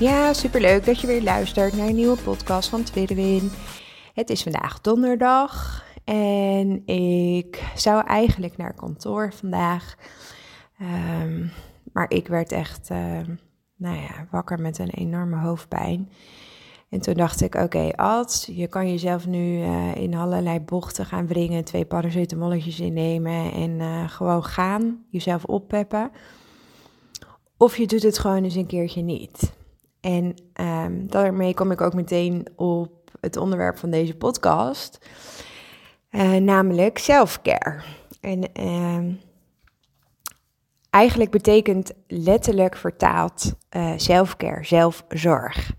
Ja, 0.00 0.32
superleuk 0.32 0.84
dat 0.84 1.00
je 1.00 1.06
weer 1.06 1.22
luistert 1.22 1.76
naar 1.76 1.88
een 1.88 1.94
nieuwe 1.94 2.22
podcast 2.22 2.68
van 2.68 2.82
Tweede 2.82 3.14
Win. 3.14 3.50
Het 4.14 4.30
is 4.30 4.42
vandaag 4.42 4.80
donderdag 4.80 5.84
en 6.04 6.86
ik 6.86 7.72
zou 7.74 8.06
eigenlijk 8.06 8.56
naar 8.56 8.74
kantoor 8.74 9.32
vandaag. 9.32 9.94
Um, 10.80 11.50
maar 11.92 12.10
ik 12.10 12.28
werd 12.28 12.52
echt, 12.52 12.90
uh, 12.90 13.20
nou 13.76 13.96
ja, 13.96 14.26
wakker 14.30 14.60
met 14.60 14.78
een 14.78 14.90
enorme 14.90 15.36
hoofdpijn. 15.36 16.10
En 16.88 17.00
toen 17.00 17.14
dacht 17.14 17.40
ik, 17.40 17.54
oké, 17.54 17.92
okay, 17.92 18.24
je 18.46 18.66
kan 18.66 18.90
jezelf 18.90 19.26
nu 19.26 19.58
uh, 19.58 19.94
in 19.94 20.14
allerlei 20.14 20.60
bochten 20.60 21.06
gaan 21.06 21.26
wringen, 21.26 21.64
twee 21.64 21.84
paracetamolletjes 21.84 22.80
innemen 22.80 23.52
en 23.52 23.70
uh, 23.70 24.08
gewoon 24.08 24.44
gaan, 24.44 25.04
jezelf 25.10 25.44
oppeppen. 25.44 26.10
Of 27.56 27.76
je 27.76 27.86
doet 27.86 28.02
het 28.02 28.18
gewoon 28.18 28.44
eens 28.44 28.54
een 28.54 28.66
keertje 28.66 29.02
niet. 29.02 29.54
En 30.06 30.34
um, 30.60 31.06
daarmee 31.10 31.54
kom 31.54 31.70
ik 31.70 31.80
ook 31.80 31.94
meteen 31.94 32.46
op 32.56 33.10
het 33.20 33.36
onderwerp 33.36 33.78
van 33.78 33.90
deze 33.90 34.16
podcast, 34.16 34.98
uh, 36.10 36.34
namelijk 36.36 36.98
selfcare. 36.98 37.80
En 38.20 38.50
uh, 38.60 39.14
eigenlijk 40.90 41.30
betekent 41.30 41.92
letterlijk 42.06 42.76
vertaald 42.76 43.54
uh, 43.76 43.92
selfcare, 43.96 44.64
zelfzorg. 44.64 45.72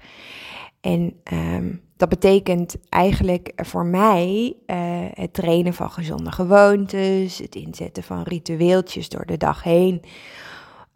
En 0.81 1.21
um, 1.33 1.81
dat 1.97 2.09
betekent 2.09 2.75
eigenlijk 2.89 3.51
voor 3.55 3.85
mij 3.85 4.55
uh, 4.67 4.77
het 5.13 5.33
trainen 5.33 5.73
van 5.73 5.91
gezonde 5.91 6.31
gewoontes, 6.31 7.37
het 7.37 7.55
inzetten 7.55 8.03
van 8.03 8.23
ritueeltjes 8.23 9.09
door 9.09 9.25
de 9.25 9.37
dag 9.37 9.63
heen. 9.63 10.01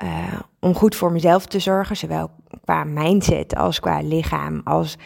Uh, 0.04 0.40
om 0.60 0.76
goed 0.76 0.96
voor 0.96 1.12
mezelf 1.12 1.46
te 1.46 1.60
zorgen, 1.60 1.98
zowel 1.98 2.30
qua 2.64 2.84
mindset 2.84 3.56
als 3.56 3.80
qua 3.80 4.02
lichaam, 4.02 4.62
als 4.64 4.98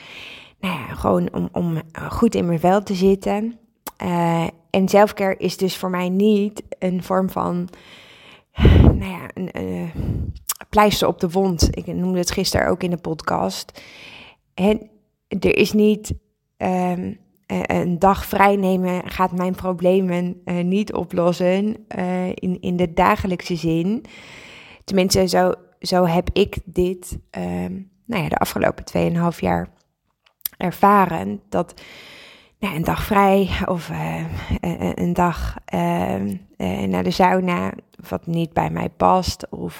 nou 0.59 0.73
ja, 0.73 0.93
gewoon 0.93 1.33
om, 1.33 1.49
om 1.51 1.81
goed 2.09 2.35
in 2.35 2.45
mijn 2.45 2.59
vel 2.59 2.83
te 2.83 2.93
zitten. 2.93 3.59
Uh, 4.03 4.47
en 4.69 4.88
selfcare 4.88 5.35
is 5.38 5.57
dus 5.57 5.77
voor 5.77 5.89
mij 5.89 6.09
niet 6.09 6.63
een 6.79 7.03
vorm 7.03 7.29
van, 7.29 7.69
nou 8.99 9.05
ja, 9.05 9.29
een, 9.33 9.91
pleister 10.69 11.07
op 11.07 11.19
de 11.19 11.29
wond. 11.29 11.67
Ik 11.77 11.85
noemde 11.88 12.19
het 12.19 12.31
gisteren 12.31 12.67
ook 12.67 12.83
in 12.83 12.89
de 12.89 12.97
podcast. 12.97 13.81
En 14.53 14.89
er 15.27 15.57
is 15.57 15.73
niet 15.73 16.13
um, 16.57 17.17
een 17.47 17.99
dag 17.99 18.25
vrij 18.25 18.55
nemen 18.55 19.09
gaat 19.09 19.31
mijn 19.31 19.55
problemen 19.55 20.41
niet 20.61 20.93
oplossen 20.93 21.85
in, 22.33 22.62
in 22.62 22.75
de 22.75 22.94
dagelijkse 22.94 23.56
zin. 23.56 24.06
Tenminste, 24.85 25.28
zo, 25.28 25.53
zo 25.79 26.06
heb 26.06 26.29
ik 26.34 26.57
dit 26.66 27.18
um, 27.31 27.91
nou 28.06 28.23
ja, 28.23 28.29
de 28.29 28.38
afgelopen 28.38 28.84
2,5 29.34 29.40
jaar 29.40 29.68
ervaren. 30.57 31.41
Dat 31.50 31.81
nou, 32.59 32.75
een 32.75 32.84
dag 32.84 33.03
vrij 33.03 33.50
of 33.66 33.90
uh, 33.90 34.25
een 34.95 35.13
dag 35.13 35.56
naar 36.88 37.03
de 37.03 37.12
sauna, 37.12 37.72
wat 38.09 38.28
niet 38.28 38.53
bij 38.53 38.69
mij 38.69 38.90
past, 38.90 39.50
of 39.50 39.79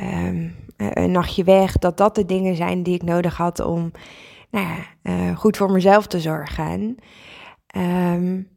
um, 0.00 0.56
een 0.76 1.10
nachtje 1.10 1.44
weg, 1.44 1.72
dat 1.72 1.96
dat 1.96 2.14
de 2.14 2.24
dingen 2.24 2.56
zijn 2.56 2.82
die 2.82 2.94
ik 2.94 3.02
nodig 3.02 3.36
had 3.36 3.60
om 3.60 3.90
nou 4.50 4.66
ja, 5.02 5.34
goed 5.34 5.56
voor 5.56 5.70
mezelf 5.70 6.06
te 6.06 6.20
zorgen. 6.20 6.96
Um, 7.76 8.48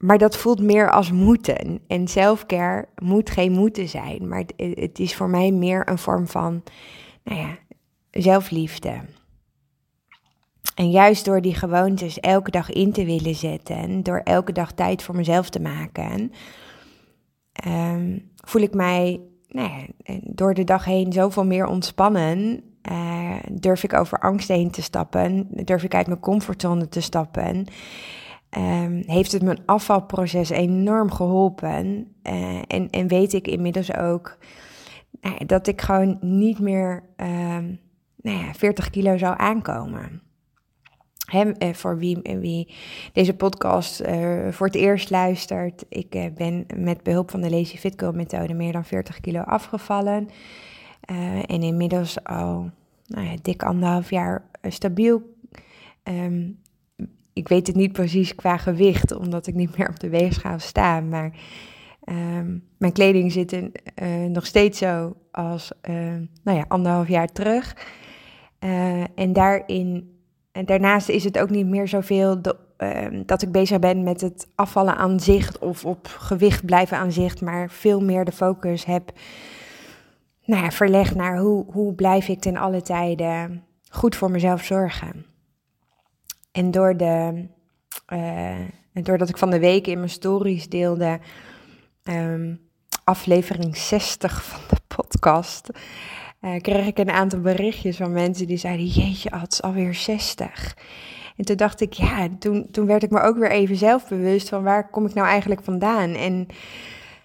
maar 0.00 0.18
dat 0.18 0.36
voelt 0.36 0.60
meer 0.60 0.90
als 0.90 1.12
moeten. 1.12 1.80
En 1.86 2.08
selfcare 2.08 2.88
moet 3.02 3.30
geen 3.30 3.52
moeten 3.52 3.88
zijn, 3.88 4.28
maar 4.28 4.44
het, 4.56 4.98
is 4.98 5.14
voor 5.14 5.28
mij 5.28 5.50
meer 5.50 5.88
een 5.88 5.98
vorm 5.98 6.26
van 6.26 6.62
nou 7.24 7.40
ja, 7.40 7.58
zelfliefde. 8.10 9.00
En 10.74 10.90
juist 10.90 11.24
door 11.24 11.40
die 11.40 11.54
gewoontes 11.54 12.20
elke 12.20 12.50
dag 12.50 12.70
in 12.70 12.92
te 12.92 13.04
willen 13.04 13.34
zetten, 13.34 14.02
door 14.02 14.18
elke 14.18 14.52
dag 14.52 14.72
tijd 14.72 15.02
voor 15.02 15.16
mezelf 15.16 15.50
te 15.50 15.60
maken, 15.60 16.32
um, 17.66 18.30
voel 18.36 18.62
ik 18.62 18.74
mij 18.74 19.20
nou 19.48 19.70
ja, 19.70 20.14
door 20.22 20.54
de 20.54 20.64
dag 20.64 20.84
heen 20.84 21.12
zoveel 21.12 21.44
meer 21.44 21.66
ontspannen. 21.66 22.62
Uh, 22.90 23.34
durf 23.52 23.84
ik 23.84 23.92
over 23.92 24.18
angst 24.18 24.48
heen 24.48 24.70
te 24.70 24.82
stappen? 24.82 25.48
Durf 25.50 25.82
ik 25.82 25.94
uit 25.94 26.06
mijn 26.06 26.20
comfortzone 26.20 26.88
te 26.88 27.00
stappen? 27.00 27.66
Um, 28.58 29.02
heeft 29.06 29.32
het 29.32 29.42
mijn 29.42 29.62
afvalproces 29.66 30.50
enorm 30.50 31.10
geholpen? 31.10 32.14
Uh, 32.22 32.62
en, 32.66 32.90
en 32.90 33.08
weet 33.08 33.32
ik 33.32 33.46
inmiddels 33.48 33.94
ook 33.94 34.38
nou 35.20 35.46
dat 35.46 35.66
ik 35.66 35.80
gewoon 35.80 36.18
niet 36.20 36.58
meer 36.58 37.02
um, 37.16 37.80
nou 38.16 38.38
ja, 38.38 38.54
40 38.54 38.90
kilo 38.90 39.16
zou 39.16 39.34
aankomen. 39.38 40.22
Hem, 41.26 41.52
eh, 41.52 41.72
voor 41.72 41.98
wie, 41.98 42.22
eh, 42.22 42.38
wie 42.38 42.74
deze 43.12 43.34
podcast 43.34 44.00
uh, 44.00 44.48
voor 44.48 44.66
het 44.66 44.76
eerst 44.76 45.10
luistert, 45.10 45.84
ik 45.88 46.34
ben 46.34 46.66
met 46.76 47.02
behulp 47.02 47.30
van 47.30 47.40
de 47.40 47.50
Lazy 47.50 47.76
Fit 47.76 48.14
methode 48.14 48.54
meer 48.54 48.72
dan 48.72 48.84
40 48.84 49.20
kilo 49.20 49.40
afgevallen. 49.40 50.28
En 51.46 51.62
inmiddels 51.62 52.24
al 52.24 52.70
nou 53.06 53.26
ja, 53.26 53.34
dik 53.42 53.62
anderhalf 53.62 54.10
jaar 54.10 54.44
stabiel. 54.62 55.22
Um, 56.04 56.58
ik 57.32 57.48
weet 57.48 57.66
het 57.66 57.76
niet 57.76 57.92
precies 57.92 58.34
qua 58.34 58.56
gewicht, 58.56 59.12
omdat 59.16 59.46
ik 59.46 59.54
niet 59.54 59.78
meer 59.78 59.88
op 59.88 60.00
de 60.00 60.08
weegschaal 60.08 60.58
sta. 60.58 61.00
Maar 61.00 61.32
um, 62.04 62.64
mijn 62.78 62.92
kleding 62.92 63.32
zit 63.32 63.52
in, 63.52 63.72
nog 64.32 64.46
steeds 64.46 64.78
zo 64.78 65.16
als 65.30 65.72
nou 66.42 66.58
ja, 66.58 66.64
anderhalf 66.68 67.08
jaar 67.08 67.32
terug. 67.32 67.76
en 69.14 69.32
daarin 69.32 70.18
en 70.52 70.64
daarnaast 70.66 71.08
is 71.08 71.24
het 71.24 71.38
ook 71.38 71.50
niet 71.50 71.66
meer 71.66 71.88
zoveel 71.88 72.42
de, 72.42 72.56
uh, 72.78 73.20
dat 73.26 73.42
ik 73.42 73.52
bezig 73.52 73.78
ben 73.78 74.02
met 74.02 74.20
het 74.20 74.48
afvallen 74.54 74.96
aan 74.96 75.20
zich 75.20 75.60
of 75.60 75.84
op 75.84 76.06
gewicht 76.06 76.64
blijven 76.64 76.96
aan 76.96 77.12
zich, 77.12 77.40
maar 77.40 77.70
veel 77.70 78.00
meer 78.00 78.24
de 78.24 78.32
focus 78.32 78.84
heb 78.84 79.12
nou 80.44 80.62
ja, 80.62 80.70
verlegd 80.70 81.14
naar 81.14 81.38
hoe, 81.38 81.64
hoe 81.72 81.94
blijf 81.94 82.28
ik 82.28 82.40
ten 82.40 82.56
alle 82.56 82.82
tijden 82.82 83.64
goed 83.90 84.16
voor 84.16 84.30
mezelf 84.30 84.64
zorgen. 84.64 85.29
En 86.60 86.70
door 86.70 86.96
de, 86.96 87.46
uh, 88.12 88.58
doordat 88.92 89.28
ik 89.28 89.38
van 89.38 89.50
de 89.50 89.58
week 89.58 89.86
in 89.86 89.98
mijn 89.98 90.10
stories 90.10 90.68
deelde 90.68 91.18
um, 92.04 92.60
aflevering 93.04 93.76
60 93.76 94.44
van 94.44 94.60
de 94.68 94.96
podcast, 94.96 95.68
uh, 96.40 96.60
kreeg 96.60 96.86
ik 96.86 96.98
een 96.98 97.10
aantal 97.10 97.40
berichtjes 97.40 97.96
van 97.96 98.12
mensen 98.12 98.46
die 98.46 98.56
zeiden: 98.56 98.86
Jeetje, 98.86 99.30
het 99.36 99.52
is 99.52 99.62
alweer 99.62 99.94
60. 99.94 100.76
En 101.36 101.44
toen 101.44 101.56
dacht 101.56 101.80
ik, 101.80 101.92
ja, 101.92 102.28
toen, 102.38 102.68
toen 102.70 102.86
werd 102.86 103.02
ik 103.02 103.10
me 103.10 103.20
ook 103.20 103.38
weer 103.38 103.50
even 103.50 103.76
zelfbewust 103.76 104.48
van 104.48 104.62
waar 104.62 104.90
kom 104.90 105.06
ik 105.06 105.14
nou 105.14 105.26
eigenlijk 105.26 105.62
vandaan? 105.62 106.14
En 106.14 106.46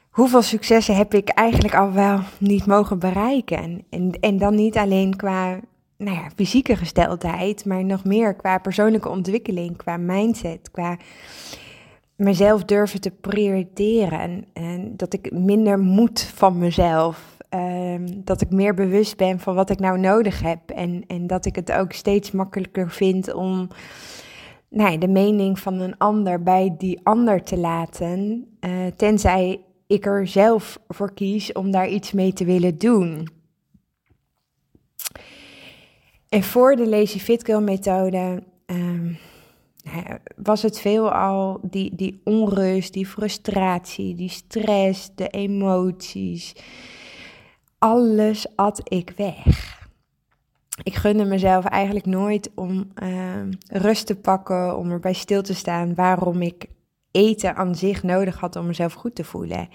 hoeveel 0.09 0.41
successen 0.41 0.95
heb 0.95 1.13
ik 1.13 1.29
eigenlijk 1.29 1.75
al 1.75 1.91
wel 1.91 2.19
niet 2.37 2.65
mogen 2.65 2.99
bereiken? 2.99 3.85
En, 3.89 4.11
en 4.19 4.37
dan 4.37 4.55
niet 4.55 4.77
alleen 4.77 5.15
qua 5.15 5.59
nou 5.97 6.17
ja, 6.17 6.29
fysieke 6.35 6.75
gesteldheid, 6.75 7.65
maar 7.65 7.85
nog 7.85 8.03
meer 8.03 8.35
qua 8.35 8.57
persoonlijke 8.57 9.09
ontwikkeling, 9.09 9.77
qua 9.77 9.97
mindset, 9.97 10.71
qua 10.71 10.97
mezelf 12.15 12.63
durven 12.63 13.01
te 13.01 13.11
prioriteren. 13.11 14.45
En, 14.53 14.93
dat 14.95 15.13
ik 15.13 15.31
minder 15.31 15.79
moet 15.79 16.21
van 16.21 16.57
mezelf. 16.57 17.33
Um, 17.49 18.23
dat 18.23 18.41
ik 18.41 18.49
meer 18.49 18.73
bewust 18.73 19.17
ben 19.17 19.39
van 19.39 19.55
wat 19.55 19.69
ik 19.69 19.79
nou 19.79 19.99
nodig 19.99 20.41
heb. 20.41 20.69
En, 20.69 21.03
en 21.07 21.27
dat 21.27 21.45
ik 21.45 21.55
het 21.55 21.71
ook 21.71 21.91
steeds 21.91 22.31
makkelijker 22.31 22.91
vind 22.91 23.33
om 23.33 23.67
nou, 24.69 24.97
de 24.97 25.07
mening 25.07 25.59
van 25.59 25.79
een 25.79 25.97
ander 25.97 26.43
bij 26.43 26.75
die 26.77 26.99
ander 27.03 27.43
te 27.43 27.57
laten. 27.57 28.47
Uh, 28.59 28.71
tenzij 28.95 29.61
ik 29.87 30.05
er 30.05 30.27
zelf 30.27 30.79
voor 30.87 31.13
kies 31.13 31.51
om 31.51 31.71
daar 31.71 31.87
iets 31.87 32.11
mee 32.11 32.33
te 32.33 32.45
willen 32.45 32.77
doen. 32.77 33.27
En 36.29 36.43
voor 36.43 36.75
de 36.75 36.87
Lazy 36.87 37.19
Fit 37.19 37.45
Girl 37.45 37.61
methode 37.61 38.43
um, 38.65 39.17
was 40.35 40.61
het 40.61 40.79
veelal 40.79 41.59
die, 41.61 41.95
die 41.95 42.21
onrust, 42.23 42.93
die 42.93 43.07
frustratie, 43.07 44.15
die 44.15 44.29
stress, 44.29 45.09
de 45.15 45.27
emoties 45.27 46.53
alles 47.85 48.45
at 48.55 48.81
ik 48.83 49.13
weg. 49.15 49.73
Ik 50.83 50.93
gunde 50.93 51.25
mezelf 51.25 51.65
eigenlijk 51.65 52.05
nooit 52.05 52.51
om 52.55 52.87
ehm, 52.93 53.51
rust 53.67 54.05
te 54.05 54.15
pakken, 54.15 54.77
om 54.77 54.91
erbij 54.91 55.13
stil 55.13 55.41
te 55.41 55.53
staan 55.53 55.95
waarom 55.95 56.41
ik 56.41 56.65
eten 57.11 57.55
aan 57.55 57.75
zich 57.75 58.03
nodig 58.03 58.39
had 58.39 58.55
om 58.55 58.65
mezelf 58.65 58.93
goed 58.93 59.15
te 59.15 59.23
voelen. 59.23 59.69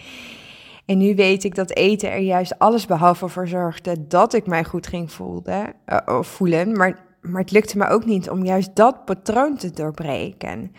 En 0.90 0.98
nu 0.98 1.14
weet 1.14 1.44
ik 1.44 1.54
dat 1.54 1.74
eten 1.74 2.10
er 2.10 2.18
juist 2.18 2.58
alles 2.58 2.86
behalve 2.86 3.28
voor 3.28 3.48
zorgde 3.48 4.06
dat 4.06 4.34
ik 4.34 4.46
mij 4.46 4.64
goed 4.64 4.86
ging 4.86 5.12
voelde, 5.12 5.72
uh, 5.86 6.22
voelen. 6.22 6.76
Maar, 6.76 6.98
maar 7.20 7.40
het 7.40 7.50
lukte 7.50 7.78
me 7.78 7.88
ook 7.88 8.04
niet 8.04 8.30
om 8.30 8.44
juist 8.44 8.76
dat 8.76 9.04
patroon 9.04 9.56
te 9.56 9.70
doorbreken. 9.70 10.72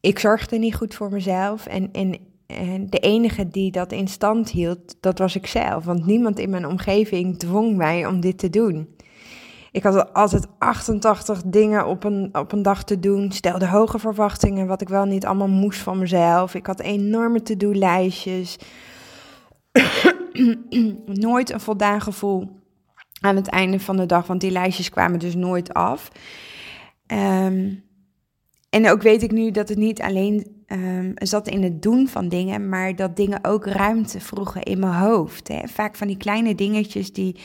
Ik 0.00 0.18
zorgde 0.18 0.58
niet 0.58 0.74
goed 0.74 0.94
voor 0.94 1.10
mezelf 1.10 1.66
en, 1.66 1.92
en, 1.92 2.18
de 2.90 2.98
enige 2.98 3.48
die 3.48 3.70
dat 3.70 3.92
in 3.92 4.08
stand 4.08 4.50
hield, 4.50 4.96
dat 5.00 5.18
was 5.18 5.36
ik 5.36 5.46
zelf. 5.46 5.84
Want 5.84 6.06
niemand 6.06 6.38
in 6.38 6.50
mijn 6.50 6.66
omgeving 6.66 7.38
dwong 7.38 7.76
mij 7.76 8.06
om 8.06 8.20
dit 8.20 8.38
te 8.38 8.50
doen. 8.50 8.96
Ik 9.76 9.82
had 9.82 10.14
altijd 10.14 10.46
88 10.58 11.42
dingen 11.46 11.86
op 11.86 12.04
een, 12.04 12.28
op 12.32 12.52
een 12.52 12.62
dag 12.62 12.84
te 12.84 13.00
doen. 13.00 13.32
Stelde 13.32 13.66
hoge 13.66 13.98
verwachtingen, 13.98 14.66
wat 14.66 14.80
ik 14.80 14.88
wel 14.88 15.04
niet 15.04 15.26
allemaal 15.26 15.48
moest 15.48 15.80
van 15.80 15.98
mezelf. 15.98 16.54
Ik 16.54 16.66
had 16.66 16.80
enorme 16.80 17.42
to-do-lijstjes. 17.42 18.58
nooit 21.06 21.52
een 21.52 21.60
voldaan 21.60 22.00
gevoel 22.00 22.48
aan 23.20 23.36
het 23.36 23.46
einde 23.46 23.80
van 23.80 23.96
de 23.96 24.06
dag, 24.06 24.26
want 24.26 24.40
die 24.40 24.50
lijstjes 24.50 24.90
kwamen 24.90 25.18
dus 25.18 25.34
nooit 25.34 25.74
af. 25.74 26.08
Ehm, 27.06 27.74
en 28.70 28.90
ook 28.90 29.02
weet 29.02 29.22
ik 29.22 29.30
nu 29.30 29.50
dat 29.50 29.68
het 29.68 29.78
niet 29.78 30.02
alleen 30.02 30.64
um, 30.66 31.12
zat 31.14 31.48
in 31.48 31.62
het 31.62 31.82
doen 31.82 32.08
van 32.08 32.28
dingen, 32.28 32.68
maar 32.68 32.96
dat 32.96 33.16
dingen 33.16 33.44
ook 33.44 33.66
ruimte 33.66 34.20
vroegen 34.20 34.62
in 34.62 34.78
mijn 34.78 34.94
hoofd. 34.94 35.48
Hè. 35.48 35.68
Vaak 35.68 35.96
van 35.96 36.06
die 36.06 36.16
kleine 36.16 36.54
dingetjes 36.54 37.12
die 37.12 37.36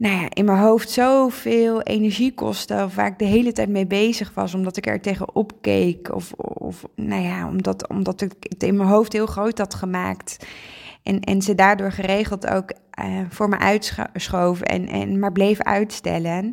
nou 0.00 0.20
ja, 0.20 0.26
in 0.28 0.44
mijn 0.44 0.58
hoofd 0.58 0.90
zoveel 0.90 1.82
energie 1.82 2.34
kostte, 2.34 2.82
of 2.84 2.94
waar 2.94 3.06
ik 3.06 3.18
de 3.18 3.24
hele 3.24 3.52
tijd 3.52 3.68
mee 3.68 3.86
bezig 3.86 4.34
was, 4.34 4.54
omdat 4.54 4.76
ik 4.76 4.86
er 4.86 5.00
tegenop 5.00 5.52
keek, 5.60 6.14
of, 6.14 6.32
of 6.32 6.84
nou 6.94 7.22
ja, 7.22 7.46
omdat, 7.46 7.88
omdat 7.88 8.20
ik 8.20 8.32
het 8.38 8.62
in 8.62 8.76
mijn 8.76 8.88
hoofd 8.88 9.12
heel 9.12 9.26
groot 9.26 9.58
had 9.58 9.74
gemaakt. 9.74 10.46
En, 11.02 11.20
en 11.20 11.42
ze 11.42 11.54
daardoor 11.54 11.92
geregeld 11.92 12.46
ook 12.46 12.72
uh, 13.04 13.20
voor 13.28 13.48
me 13.48 13.58
uitschoven 13.58 14.66
en, 14.66 14.88
en 14.88 15.18
maar 15.18 15.32
bleef 15.32 15.60
uitstellen. 15.60 16.52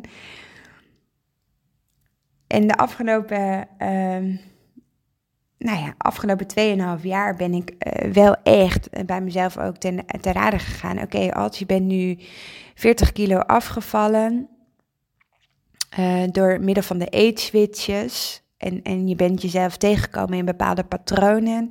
En 2.46 2.66
de 2.66 2.76
afgelopen, 2.76 3.68
uh, 3.78 4.38
nou 5.58 5.78
ja, 5.78 5.94
afgelopen 5.98 6.46
2,5 6.98 7.02
jaar 7.02 7.36
ben 7.36 7.52
ik 7.52 7.70
uh, 7.70 8.12
wel 8.12 8.36
echt 8.42 9.06
bij 9.06 9.20
mezelf 9.20 9.58
ook 9.58 9.76
ten, 9.76 10.04
ten 10.20 10.32
rade 10.32 10.58
gegaan. 10.58 11.02
Oké, 11.02 11.32
als 11.32 11.58
je 11.58 11.66
bent 11.66 11.86
nu 11.86 12.18
40 12.74 13.12
kilo 13.12 13.38
afgevallen 13.38 14.48
uh, 15.98 16.22
door 16.32 16.60
middel 16.60 16.82
van 16.82 16.98
de 16.98 17.08
eetswitches. 17.08 18.42
En, 18.56 18.82
en 18.82 19.08
je 19.08 19.14
bent 19.14 19.42
jezelf 19.42 19.76
tegengekomen 19.76 20.38
in 20.38 20.44
bepaalde 20.44 20.84
patronen. 20.84 21.66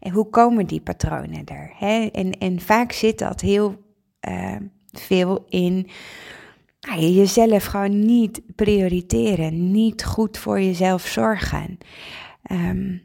En 0.00 0.12
hoe 0.12 0.28
komen 0.28 0.66
die 0.66 0.80
patronen 0.80 1.44
er? 1.44 1.72
Hè? 1.74 2.06
En, 2.12 2.32
en 2.38 2.60
vaak 2.60 2.92
zit 2.92 3.18
dat 3.18 3.40
heel 3.40 3.80
veel 4.92 5.44
in 5.48 5.88
nou, 6.80 7.00
jezelf 7.00 7.64
gewoon 7.64 8.04
niet 8.06 8.42
prioriteren. 8.54 9.70
Niet 9.70 10.04
goed 10.04 10.38
voor 10.38 10.60
jezelf 10.60 11.06
zorgen. 11.06 11.78
Um, 12.52 13.02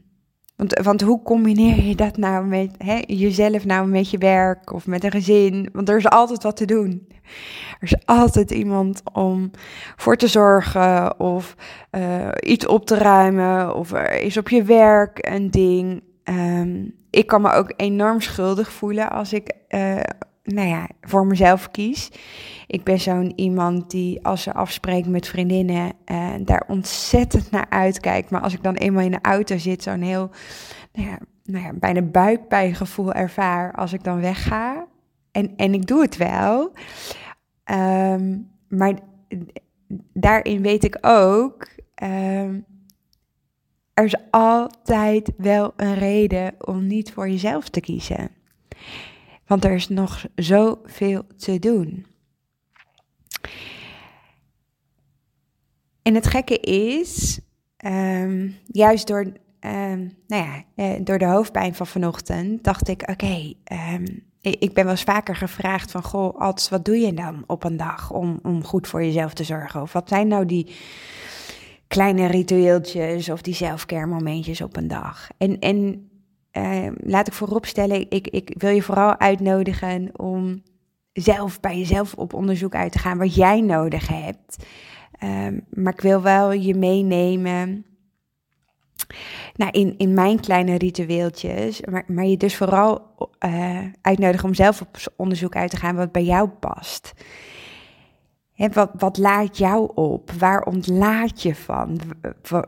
want, 0.57 0.79
want 0.83 1.01
hoe 1.01 1.21
combineer 1.23 1.83
je 1.83 1.95
dat 1.95 2.17
nou 2.17 2.45
met 2.45 2.71
hè, 2.77 3.01
jezelf 3.05 3.65
nou 3.65 3.87
met 3.87 4.09
je 4.09 4.17
werk 4.17 4.73
of 4.73 4.87
met 4.87 5.03
een 5.03 5.11
gezin? 5.11 5.69
Want 5.73 5.89
er 5.89 5.97
is 5.97 6.09
altijd 6.09 6.43
wat 6.43 6.57
te 6.57 6.65
doen. 6.65 7.07
Er 7.79 7.83
is 7.83 8.05
altijd 8.05 8.51
iemand 8.51 9.01
om 9.13 9.51
voor 9.95 10.15
te 10.15 10.27
zorgen 10.27 11.19
of 11.19 11.55
uh, 11.91 12.27
iets 12.39 12.67
op 12.67 12.85
te 12.85 12.95
ruimen 12.95 13.75
of 13.75 13.91
er 13.91 14.21
is 14.21 14.37
op 14.37 14.49
je 14.49 14.63
werk 14.63 15.17
een 15.29 15.51
ding. 15.51 16.01
Um, 16.23 16.93
ik 17.09 17.27
kan 17.27 17.41
me 17.41 17.51
ook 17.51 17.73
enorm 17.75 18.21
schuldig 18.21 18.71
voelen 18.71 19.09
als 19.09 19.33
ik 19.33 19.51
uh, 19.69 19.99
nou 20.53 20.67
ja, 20.67 20.87
voor 21.01 21.25
mezelf 21.25 21.71
kies. 21.71 22.09
Ik 22.67 22.83
ben 22.83 22.99
zo'n 22.99 23.33
iemand 23.35 23.91
die 23.91 24.25
als 24.25 24.41
ze 24.41 24.53
afspreekt 24.53 25.07
met 25.07 25.27
vriendinnen 25.27 25.93
uh, 26.05 26.33
daar 26.41 26.63
ontzettend 26.67 27.51
naar 27.51 27.65
uitkijkt. 27.69 28.29
Maar 28.29 28.41
als 28.41 28.53
ik 28.53 28.63
dan 28.63 28.75
eenmaal 28.75 29.03
in 29.03 29.11
de 29.11 29.19
auto 29.21 29.57
zit, 29.57 29.83
zo'n 29.83 30.01
heel 30.01 30.29
nou 30.93 31.09
ja, 31.09 31.17
nou 31.43 31.63
ja, 31.65 31.73
bijna 31.73 32.01
buikpijngevoel 32.01 33.13
ervaar 33.13 33.73
als 33.73 33.93
ik 33.93 34.03
dan 34.03 34.21
wegga. 34.21 34.87
En, 35.31 35.53
en 35.55 35.73
ik 35.73 35.87
doe 35.87 36.01
het 36.01 36.17
wel. 36.17 36.71
Um, 37.71 38.49
maar 38.67 38.93
daarin 40.13 40.61
weet 40.61 40.83
ik 40.83 40.97
ook, 41.01 41.67
um, 42.03 42.65
er 43.93 44.05
is 44.05 44.15
altijd 44.31 45.31
wel 45.37 45.73
een 45.75 45.95
reden 45.95 46.53
om 46.59 46.87
niet 46.87 47.11
voor 47.11 47.29
jezelf 47.29 47.69
te 47.69 47.79
kiezen. 47.79 48.29
Want 49.47 49.65
er 49.65 49.71
is 49.71 49.89
nog 49.89 50.25
zoveel 50.35 51.25
te 51.37 51.59
doen. 51.59 52.05
En 56.01 56.15
het 56.15 56.27
gekke 56.27 56.59
is, 56.59 57.39
um, 57.85 58.55
juist 58.65 59.07
door, 59.07 59.19
um, 59.59 60.13
nou 60.27 60.43
ja, 60.43 60.63
uh, 60.75 60.99
door 61.01 61.17
de 61.17 61.25
hoofdpijn 61.25 61.75
van 61.75 61.87
vanochtend, 61.87 62.63
dacht 62.63 62.87
ik: 62.87 63.09
oké, 63.09 63.53
um, 63.71 64.27
ik 64.41 64.73
ben 64.73 64.83
wel 64.83 64.93
eens 64.93 65.03
vaker 65.03 65.35
gevraagd 65.35 65.91
van, 65.91 66.03
goh, 66.03 66.39
Als, 66.39 66.69
wat 66.69 66.85
doe 66.85 66.97
je 66.97 67.13
dan 67.13 67.43
op 67.47 67.63
een 67.63 67.77
dag 67.77 68.11
om, 68.11 68.39
om 68.43 68.63
goed 68.63 68.87
voor 68.87 69.03
jezelf 69.03 69.33
te 69.33 69.43
zorgen? 69.43 69.81
Of 69.81 69.93
wat 69.93 70.09
zijn 70.09 70.27
nou 70.27 70.45
die 70.45 70.75
kleine 71.87 72.25
ritueeltjes 72.25 73.29
of 73.29 73.41
die 73.41 73.55
zelfcare 73.55 74.05
momentjes 74.05 74.61
op 74.61 74.77
een 74.77 74.87
dag? 74.87 75.27
En, 75.37 75.59
en 75.59 76.09
uh, 76.53 76.87
laat 76.97 77.27
ik 77.27 77.33
vooropstellen, 77.33 78.05
ik, 78.09 78.27
ik 78.27 78.53
wil 78.57 78.69
je 78.69 78.81
vooral 78.81 79.19
uitnodigen 79.19 80.09
om 80.19 80.63
zelf 81.13 81.59
bij 81.59 81.77
jezelf 81.77 82.13
op 82.13 82.33
onderzoek 82.33 82.75
uit 82.75 82.91
te 82.91 82.99
gaan 82.99 83.17
wat 83.17 83.35
jij 83.35 83.61
nodig 83.61 84.07
hebt. 84.07 84.65
Um, 85.23 85.65
maar 85.69 85.93
ik 85.93 86.01
wil 86.01 86.21
wel 86.21 86.51
je 86.51 86.75
meenemen 86.75 87.85
nou, 89.55 89.71
in, 89.71 89.97
in 89.97 90.13
mijn 90.13 90.39
kleine 90.39 90.77
ritueeltjes. 90.77 91.81
Maar, 91.81 92.03
maar 92.07 92.25
je 92.25 92.37
dus 92.37 92.55
vooral 92.55 93.01
uh, 93.45 93.79
uitnodigen 94.01 94.47
om 94.47 94.53
zelf 94.53 94.81
op 94.81 94.97
onderzoek 95.15 95.55
uit 95.55 95.69
te 95.69 95.77
gaan 95.77 95.95
wat 95.95 96.11
bij 96.11 96.23
jou 96.23 96.49
past. 96.49 97.13
He, 98.57 98.69
wat, 98.69 98.91
wat 98.97 99.17
laat 99.17 99.57
jou 99.57 99.91
op? 99.95 100.31
Waar 100.31 100.61
ontlaat 100.61 101.41
je 101.41 101.55
van? 101.55 101.99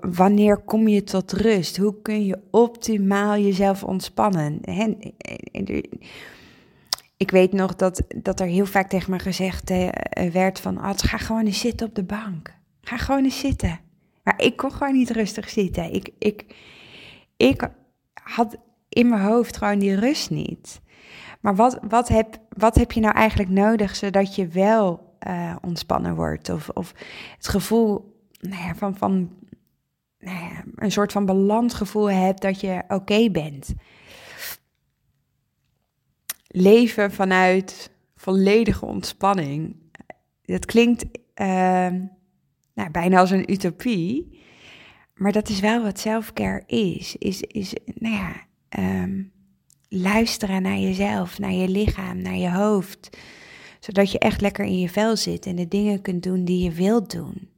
Wanneer 0.02 0.58
kom 0.58 0.88
je 0.88 1.04
tot 1.04 1.32
rust? 1.32 1.78
Hoe 1.78 2.02
kun 2.02 2.26
je 2.26 2.40
optimaal 2.52 3.38
jezelf 3.38 3.84
ontspannen? 3.84 4.60
Ik 7.18 7.32
weet 7.32 7.52
nog 7.52 7.76
dat, 7.76 8.04
dat 8.16 8.40
er 8.40 8.48
heel 8.48 8.66
vaak 8.66 8.90
tegen 8.90 9.12
me 9.12 9.20
gezegd 9.20 9.72
uh, 9.72 9.90
werd 10.32 10.60
van... 10.60 10.78
Oh, 10.78 10.92
ga 10.96 11.18
gewoon 11.18 11.46
eens 11.46 11.60
zitten 11.60 11.88
op 11.88 11.96
de 11.96 12.04
bank. 12.04 12.56
Ga 12.82 12.98
gewoon 12.98 13.24
eens 13.24 13.40
zitten. 13.40 13.80
Maar 14.24 14.42
ik 14.42 14.58
kon 14.58 14.72
gewoon 14.72 14.94
niet 14.94 15.10
rustig 15.10 15.50
zitten. 15.50 15.94
Ik, 15.94 16.10
ik, 16.20 16.46
ik 17.38 17.70
had 18.24 18.58
in 18.90 19.10
mijn 19.10 19.22
hoofd 19.22 19.58
gewoon 19.58 19.80
die 19.80 19.96
rust 19.96 20.30
niet. 20.30 20.82
Maar 21.40 21.56
wat, 21.56 21.80
wat, 21.88 22.08
heb, 22.08 22.40
wat 22.50 22.76
heb 22.76 22.92
je 22.92 23.00
nou 23.00 23.16
eigenlijk 23.16 23.50
nodig 23.50 23.96
zodat 23.96 24.36
je 24.36 24.48
wel 24.48 25.09
uh, 25.28 25.56
ontspannen 25.62 26.16
wordt? 26.16 26.50
Of, 26.50 26.70
of 26.70 26.94
het 27.36 27.48
gevoel 27.48 28.18
nou 28.40 28.64
ja, 28.64 28.76
van, 28.76 28.98
van 28.98 29.30
nou 30.20 30.38
een 30.76 30.92
soort 30.92 31.12
van 31.12 31.26
balansgevoel 31.26 32.12
hebt 32.12 32.42
dat 32.42 32.62
je 32.62 32.84
oké 32.88 33.30
bent. 33.30 33.74
Leven 36.48 37.12
vanuit 37.12 37.92
volledige 38.16 38.86
ontspanning. 38.86 39.76
Dat 40.42 40.66
klinkt 40.66 41.04
uh, 41.36 41.88
nou, 42.74 42.92
bijna 42.92 43.20
als 43.20 43.32
een 43.32 43.52
utopie. 43.52 44.40
Maar 45.16 45.32
dat 45.32 45.50
is 45.50 45.60
wel 45.60 45.84
wat 45.84 46.00
selfcare 46.00 46.64
is. 46.66 47.16
Is, 47.16 47.42
is 47.42 47.74
nou 47.86 48.16
ja, 48.16 48.34
um, 49.04 49.32
luisteren 49.90 50.62
naar 50.62 50.78
jezelf, 50.78 51.40
naar 51.40 51.52
je 51.52 51.70
lichaam, 51.70 52.22
naar 52.22 52.36
je 52.36 52.52
hoofd. 52.52 53.18
Zodat 53.80 54.12
je 54.12 54.20
echt 54.20 54.42
lekker 54.42 54.66
in 54.66 54.80
je 54.80 54.90
vel 54.90 55.18
zit 55.18 55.46
en 55.46 55.56
de 55.56 55.68
dingen 55.68 56.02
kunt 56.02 56.24
doen 56.24 56.44
die 56.46 56.64
je 56.64 56.72
wilt 56.72 57.12
doen. 57.12 57.50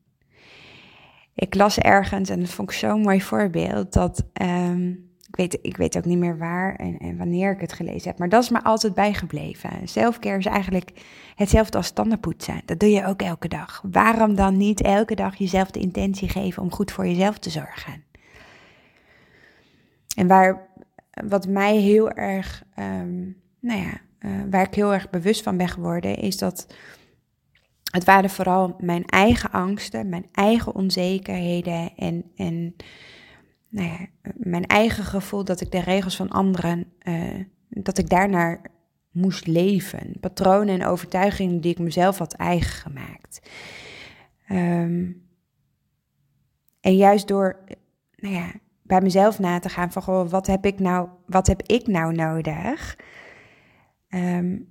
Ik 1.36 1.56
las 1.56 1.80
ergens, 1.80 2.30
en 2.30 2.40
dat 2.40 2.50
vond 2.50 2.72
ik 2.72 2.78
zo'n 2.78 3.02
mooi 3.02 3.22
voorbeeld, 3.22 3.94
dat 3.94 4.24
um, 4.42 5.12
ik 5.32 5.36
weet, 5.36 5.60
ik 5.62 5.78
weet 5.78 5.98
ook 5.98 6.06
niet 6.06 6.18
meer 6.18 6.38
waar 6.38 6.76
en, 6.76 6.98
en 6.98 7.18
wanneer 7.18 7.52
ik 7.52 7.62
het 7.62 7.74
gelezen 7.74 8.10
heb, 8.10 8.20
maar 8.20 8.30
dat 8.30 8.44
is 8.44 8.50
me 8.50 8.64
altijd 8.64 8.94
bijgebleven. 8.94 9.70
Selfcare 9.84 10.38
is 10.38 10.46
eigenlijk 10.46 10.92
hetzelfde 11.36 11.78
als 11.78 11.92
tandenpoetsen. 11.92 12.62
Dat 12.66 12.80
doe 12.80 12.90
je 12.90 13.06
ook 13.06 13.22
elke 13.22 13.48
dag. 13.48 13.84
Waarom 13.92 14.36
dan 14.36 14.58
niet 14.58 14.82
elke 14.82 15.16
dag 15.16 15.36
jezelf 15.36 15.72
de 15.72 15.80
intentie 15.80 16.30
geven 16.30 16.64
om 16.64 16.72
goed 16.72 16.92
voor 16.92 17.08
jezelf 17.08 17.38
te 17.38 17.50
zorgen? 17.50 18.04
En 20.16 20.28
waar, 20.28 20.68
wat 21.28 21.48
mij 21.48 21.78
heel 21.78 22.12
erg 22.12 22.64
um, 22.80 23.38
nou 23.60 23.80
ja, 23.82 24.02
waar 24.50 24.66
ik 24.68 24.76
heel 24.76 24.94
erg 24.94 25.10
bewust 25.10 25.44
van 25.44 25.58
ben 25.58 25.68
geworden, 25.68 26.16
is 26.16 26.38
dat 26.38 26.68
het 27.92 28.04
waren 28.04 28.30
vooral 28.30 28.76
mijn 28.80 29.06
eigen 29.06 29.52
angsten, 29.52 30.10
mijn 30.10 30.26
eigen 30.32 30.76
onzekerheden 30.76 31.92
en, 31.96 32.32
en 32.36 32.76
nou 33.70 33.88
ja, 33.88 34.32
mijn 34.34 34.66
eigen 34.66 35.04
gevoel 35.04 35.44
dat 35.44 35.62
ik 35.62 35.72
de 35.72 35.82
regels 35.82 36.16
van 36.16 36.30
anderen, 36.30 36.86
uh, 37.04 37.44
dat 37.70 37.98
ik 37.98 38.10
daarnaar 38.10 38.62
moest 39.12 39.48
leven. 39.48 40.14
Patronen 40.20 40.80
en 40.80 40.88
overtuigingen 40.88 41.62
die 41.62 41.72
ik 41.72 41.80
mezelf 41.80 42.18
had 42.18 42.34
eigen 42.34 42.72
gemaakt. 42.72 43.42
Um, 44.52 45.30
en 46.82 46.96
juist 46.96 47.28
door 47.28 47.60
nou 48.16 48.34
ja, 48.34 48.52
bij 48.82 49.02
mezelf 49.02 49.40
na 49.40 49.60
te 49.60 49.70
gaan 49.70 49.92
van 49.92 50.02
goh, 50.02 50.30
wat 50.30 50.48
heb 50.48 50.66
ik 50.66 50.80
nou, 50.80 51.08
wat 51.26 51.48
heb 51.48 51.62
ik 51.62 51.88
nou 51.88 52.14
nodig? 52.14 52.98
Um, 54.14 54.70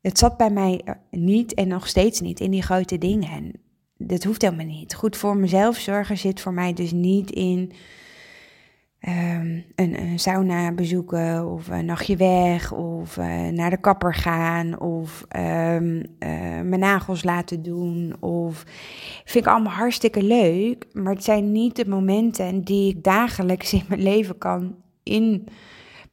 het 0.00 0.18
zat 0.18 0.36
bij 0.36 0.50
mij 0.50 0.80
eh, 0.84 0.94
niet 1.10 1.54
en 1.54 1.68
nog 1.68 1.86
steeds 1.88 2.20
niet 2.20 2.40
in 2.40 2.50
die 2.50 2.62
grote 2.62 2.98
dingen. 2.98 3.52
Dat 3.96 4.24
hoeft 4.24 4.42
helemaal 4.42 4.66
niet. 4.66 4.94
Goed 4.94 5.16
voor 5.16 5.36
mezelf 5.36 5.76
zorgen 5.76 6.18
zit 6.18 6.40
voor 6.40 6.52
mij 6.52 6.72
dus 6.72 6.92
niet 6.92 7.30
in 7.30 7.72
um, 9.08 9.64
een, 9.74 10.18
sauna 10.18 10.72
bezoeken 10.72 11.52
of 11.52 11.68
een 11.68 11.84
nachtje 11.84 12.16
weg 12.16 12.72
of 12.72 13.16
naar 13.52 13.70
de 13.70 13.80
kapper 13.80 14.14
gaan 14.14 14.80
of 14.80 15.26
mijn 15.28 16.78
nagels 16.78 17.24
laten 17.24 17.62
doen 17.62 18.16
of 18.20 18.64
vind 19.24 19.46
ik 19.46 19.52
allemaal 19.52 19.72
hartstikke 19.72 20.22
leuk, 20.22 20.86
maar 20.92 21.14
het 21.14 21.24
zijn 21.24 21.52
niet 21.52 21.76
de 21.76 21.88
momenten 21.88 22.60
die 22.62 22.94
ik 22.94 23.04
dagelijks 23.04 23.72
in 23.72 23.84
mijn 23.88 24.02
leven 24.02 24.38
kan 24.38 24.74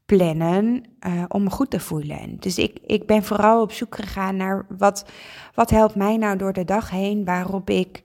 inplannen 0.05 0.83
uh, 1.07 1.23
om 1.27 1.43
me 1.43 1.49
goed 1.49 1.69
te 1.69 1.79
voelen. 1.79 2.37
Dus 2.39 2.57
ik, 2.57 2.77
ik 2.85 3.05
ben 3.05 3.23
vooral 3.23 3.61
op 3.61 3.71
zoek 3.71 3.95
gegaan 3.95 4.35
naar 4.35 4.65
wat, 4.77 5.05
wat 5.53 5.69
helpt 5.69 5.95
mij 5.95 6.17
nou 6.17 6.37
door 6.37 6.53
de 6.53 6.65
dag 6.65 6.89
heen 6.89 7.25
waarop 7.25 7.69
ik 7.69 8.03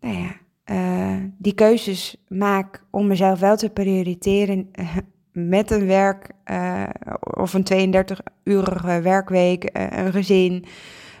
nou 0.00 0.16
ja, 0.16 0.36
uh, 0.64 1.24
die 1.38 1.54
keuzes 1.54 2.16
maak 2.28 2.84
om 2.90 3.06
mezelf 3.06 3.40
wel 3.40 3.56
te 3.56 3.70
prioriteren 3.70 4.68
uh, 4.72 4.96
met 5.32 5.70
een 5.70 5.86
werk 5.86 6.30
of 7.20 7.54
een 7.54 7.94
32-urige 7.94 9.00
werkweek, 9.00 9.70
een 9.72 10.12
gezin, 10.12 10.64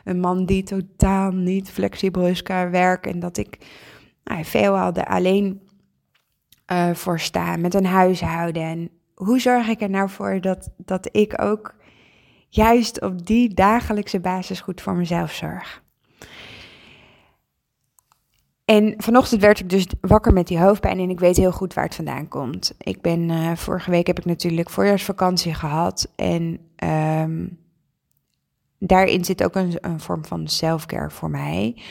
een 0.04 0.20
man 0.20 0.46
die 0.46 0.62
totaal 0.62 1.30
niet 1.30 1.70
flexibel 1.70 2.26
is 2.26 2.42
qua 2.42 2.70
werk 2.70 3.06
en 3.06 3.20
dat 3.20 3.36
ik 3.36 3.58
nou, 4.24 4.44
veelal 4.44 4.92
er 4.92 5.04
alleen 5.04 5.60
voor 6.92 7.20
sta 7.20 7.56
met 7.56 7.74
een 7.74 7.86
huishouden. 7.86 8.99
Hoe 9.20 9.40
zorg 9.40 9.68
ik 9.68 9.80
er 9.80 9.90
nou 9.90 10.08
voor 10.08 10.40
dat, 10.40 10.70
dat 10.76 11.08
ik 11.12 11.42
ook 11.42 11.74
juist 12.48 13.00
op 13.00 13.26
die 13.26 13.54
dagelijkse 13.54 14.20
basis 14.20 14.60
goed 14.60 14.80
voor 14.80 14.94
mezelf 14.94 15.32
zorg? 15.32 15.82
En 18.64 18.94
vanochtend 18.96 19.40
werd 19.40 19.60
ik 19.60 19.70
dus 19.70 19.86
wakker 20.00 20.32
met 20.32 20.46
die 20.46 20.60
hoofdpijn 20.60 20.98
en 20.98 21.10
ik 21.10 21.20
weet 21.20 21.36
heel 21.36 21.52
goed 21.52 21.74
waar 21.74 21.84
het 21.84 21.94
vandaan 21.94 22.28
komt. 22.28 22.74
Ik 22.78 23.00
ben, 23.00 23.28
uh, 23.28 23.56
vorige 23.56 23.90
week 23.90 24.06
heb 24.06 24.18
ik 24.18 24.24
natuurlijk 24.24 24.70
voorjaarsvakantie 24.70 25.54
gehad 25.54 26.12
en 26.16 26.58
um, 27.22 27.58
daarin 28.78 29.24
zit 29.24 29.44
ook 29.44 29.54
een, 29.54 29.76
een 29.80 30.00
vorm 30.00 30.24
van 30.24 30.48
selfcare 30.48 31.10
voor 31.10 31.30
mij. 31.30 31.82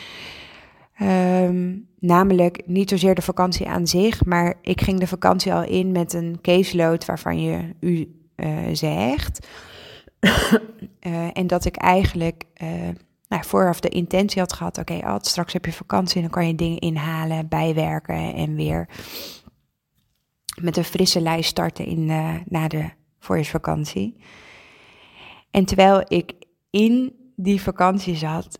Um, 1.02 1.88
namelijk 2.00 2.62
niet 2.66 2.90
zozeer 2.90 3.16
de 3.16 3.22
vakantie 3.22 3.68
aan 3.68 3.88
zich, 3.88 4.26
maar 4.26 4.56
ik 4.62 4.82
ging 4.82 5.00
de 5.00 5.08
vakantie 5.08 5.54
al 5.54 5.64
in 5.64 5.92
met 5.92 6.14
een 6.14 6.38
caseload 6.42 7.06
waarvan 7.06 7.42
je 7.42 7.76
u 7.80 8.16
uh, 8.36 8.58
zegt. 8.74 9.48
uh, 10.20 11.28
en 11.40 11.48
dat 11.48 11.66
ik 11.66 11.76
eigenlijk 11.76 12.44
nou, 13.28 13.44
vooraf 13.46 13.80
de 13.80 13.90
intentie 13.90 14.40
had 14.40 14.54
gehad, 14.54 14.78
oké, 14.78 14.94
okay, 14.94 15.18
straks 15.22 15.54
heb 15.54 15.66
je 15.66 15.74
vakantie, 15.74 16.22
dan 16.22 16.30
kan 16.30 16.48
je 16.48 16.56
dingen 16.56 16.80
inhalen, 16.80 17.48
bijwerken 17.48 18.34
en 18.34 18.56
weer 18.56 18.90
met 20.62 20.78
een 20.78 20.84
frisse 20.84 21.22
lijst 21.22 21.50
starten 21.50 21.86
in, 21.86 22.06
na 22.46 22.68
de 22.68 22.90
voorjaarsvakantie. 23.20 24.24
En 25.52 25.66
terwijl 25.66 26.04
ik 26.08 26.34
in 26.70 27.14
die 27.36 27.62
vakantie 27.62 28.16
zat, 28.16 28.60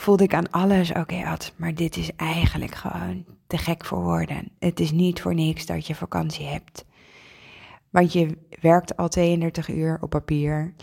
voelde 0.00 0.24
ik 0.24 0.34
aan 0.34 0.50
alles, 0.50 0.90
oké, 0.90 1.00
okay, 1.00 1.36
maar 1.56 1.74
dit 1.74 1.96
is 1.96 2.10
eigenlijk 2.16 2.74
gewoon 2.74 3.24
te 3.46 3.58
gek 3.58 3.84
voor 3.84 4.02
woorden. 4.02 4.50
Het 4.58 4.80
is 4.80 4.90
niet 4.90 5.20
voor 5.20 5.34
niks 5.34 5.66
dat 5.66 5.86
je 5.86 5.94
vakantie 5.94 6.46
hebt. 6.46 6.84
Want 7.90 8.12
je 8.12 8.38
werkt 8.60 8.96
al 8.96 9.08
32 9.08 9.68
uur 9.68 9.98
op 10.00 10.10
papier. 10.10 10.74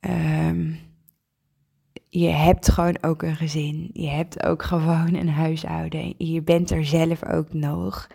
Um, 0.00 0.78
je 2.08 2.28
hebt 2.28 2.70
gewoon 2.70 2.96
ook 3.00 3.22
een 3.22 3.36
gezin. 3.36 3.90
Je 3.92 4.08
hebt 4.08 4.44
ook 4.44 4.62
gewoon 4.62 5.14
een 5.14 5.28
huishouden. 5.28 6.14
Je 6.18 6.42
bent 6.42 6.70
er 6.70 6.84
zelf 6.84 7.24
ook 7.24 7.52
nog. 7.52 8.06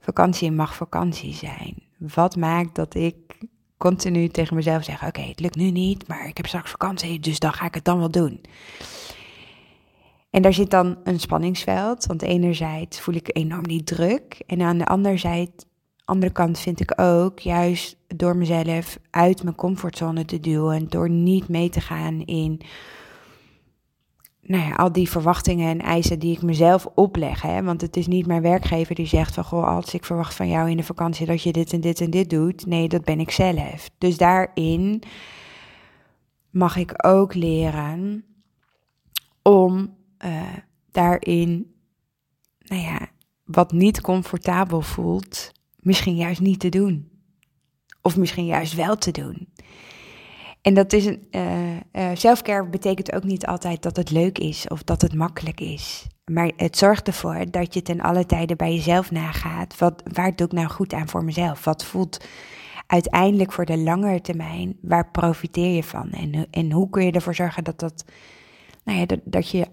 Vakantie 0.00 0.52
mag 0.52 0.74
vakantie 0.74 1.34
zijn. 1.34 1.74
Wat 1.98 2.36
maakt 2.36 2.74
dat 2.74 2.94
ik 2.94 3.16
continu 3.76 4.28
tegen 4.28 4.56
mezelf 4.56 4.84
zeg: 4.84 5.06
Oké, 5.06 5.20
het 5.20 5.40
lukt 5.40 5.56
nu 5.56 5.70
niet, 5.70 6.08
maar 6.08 6.28
ik 6.28 6.36
heb 6.36 6.46
straks 6.46 6.70
vakantie, 6.70 7.20
dus 7.20 7.38
dan 7.38 7.52
ga 7.52 7.66
ik 7.66 7.74
het 7.74 7.84
dan 7.84 7.98
wel 7.98 8.10
doen. 8.10 8.40
En 10.30 10.42
daar 10.42 10.52
zit 10.52 10.70
dan 10.70 10.96
een 11.04 11.20
spanningsveld. 11.20 12.06
Want 12.06 12.22
enerzijds 12.22 13.00
voel 13.00 13.14
ik 13.14 13.36
enorm 13.36 13.68
die 13.68 13.82
druk. 13.82 14.42
En 14.46 14.60
aan 14.62 14.78
de 14.78 14.86
andere, 16.04 16.30
kant 16.32 16.58
vind 16.58 16.80
ik 16.80 17.00
ook, 17.00 17.38
juist 17.38 17.96
door 18.06 18.36
mezelf 18.36 18.98
uit 19.10 19.42
mijn 19.42 19.54
comfortzone 19.54 20.24
te 20.24 20.40
duwen, 20.40 20.88
door 20.88 21.10
niet 21.10 21.48
mee 21.48 21.68
te 21.68 21.80
gaan 21.80 22.20
in 22.20 22.60
nou 24.42 24.62
ja, 24.62 24.74
al 24.74 24.92
die 24.92 25.10
verwachtingen 25.10 25.68
en 25.68 25.80
eisen 25.80 26.18
die 26.18 26.36
ik 26.36 26.42
mezelf 26.42 26.86
opleg. 26.94 27.42
Hè? 27.42 27.62
Want 27.62 27.80
het 27.80 27.96
is 27.96 28.06
niet 28.06 28.26
mijn 28.26 28.42
werkgever 28.42 28.94
die 28.94 29.06
zegt 29.06 29.34
van 29.34 29.44
goh, 29.44 29.66
als 29.66 29.94
ik 29.94 30.04
verwacht 30.04 30.34
van 30.34 30.48
jou 30.48 30.70
in 30.70 30.76
de 30.76 30.82
vakantie 30.82 31.26
dat 31.26 31.42
je 31.42 31.52
dit 31.52 31.72
en 31.72 31.80
dit 31.80 32.00
en 32.00 32.10
dit 32.10 32.30
doet. 32.30 32.66
Nee, 32.66 32.88
dat 32.88 33.04
ben 33.04 33.20
ik 33.20 33.30
zelf. 33.30 33.90
Dus 33.98 34.16
daarin 34.16 35.02
mag 36.50 36.76
ik 36.76 37.06
ook 37.06 37.34
leren 37.34 38.24
om 39.42 39.94
uh, 40.24 40.42
daarin, 40.90 41.74
nou 42.58 42.82
ja, 42.82 43.08
wat 43.44 43.72
niet 43.72 44.00
comfortabel 44.00 44.80
voelt, 44.80 45.52
misschien 45.76 46.16
juist 46.16 46.40
niet 46.40 46.60
te 46.60 46.68
doen. 46.68 47.08
Of 48.02 48.16
misschien 48.16 48.46
juist 48.46 48.74
wel 48.74 48.96
te 48.96 49.10
doen. 49.10 49.48
En 50.62 50.74
dat 50.74 50.92
is 50.92 51.06
een. 51.06 51.28
Uh, 51.92 52.10
selfcare 52.14 52.68
betekent 52.68 53.12
ook 53.12 53.24
niet 53.24 53.46
altijd 53.46 53.82
dat 53.82 53.96
het 53.96 54.10
leuk 54.10 54.38
is 54.38 54.68
of 54.68 54.82
dat 54.82 55.02
het 55.02 55.14
makkelijk 55.14 55.60
is. 55.60 56.06
Maar 56.24 56.52
het 56.56 56.76
zorgt 56.76 57.06
ervoor 57.06 57.50
dat 57.50 57.74
je 57.74 57.82
ten 57.82 58.00
alle 58.00 58.26
tijden 58.26 58.56
bij 58.56 58.74
jezelf 58.74 59.10
nagaat. 59.10 59.78
Wat, 59.78 60.02
waar 60.12 60.36
doe 60.36 60.46
ik 60.46 60.52
nou 60.52 60.68
goed 60.68 60.92
aan 60.92 61.08
voor 61.08 61.24
mezelf? 61.24 61.64
Wat 61.64 61.84
voelt 61.84 62.24
uiteindelijk 62.86 63.52
voor 63.52 63.64
de 63.64 63.78
langere 63.78 64.20
termijn, 64.20 64.76
waar 64.82 65.10
profiteer 65.10 65.74
je 65.74 65.82
van? 65.82 66.10
En, 66.10 66.46
en 66.50 66.72
hoe 66.72 66.90
kun 66.90 67.04
je 67.04 67.12
ervoor 67.12 67.34
zorgen 67.34 67.64
dat, 67.64 67.78
dat, 67.78 68.04
nou 68.84 68.98
ja, 68.98 69.06
dat, 69.06 69.20
dat 69.24 69.50
je 69.50 69.66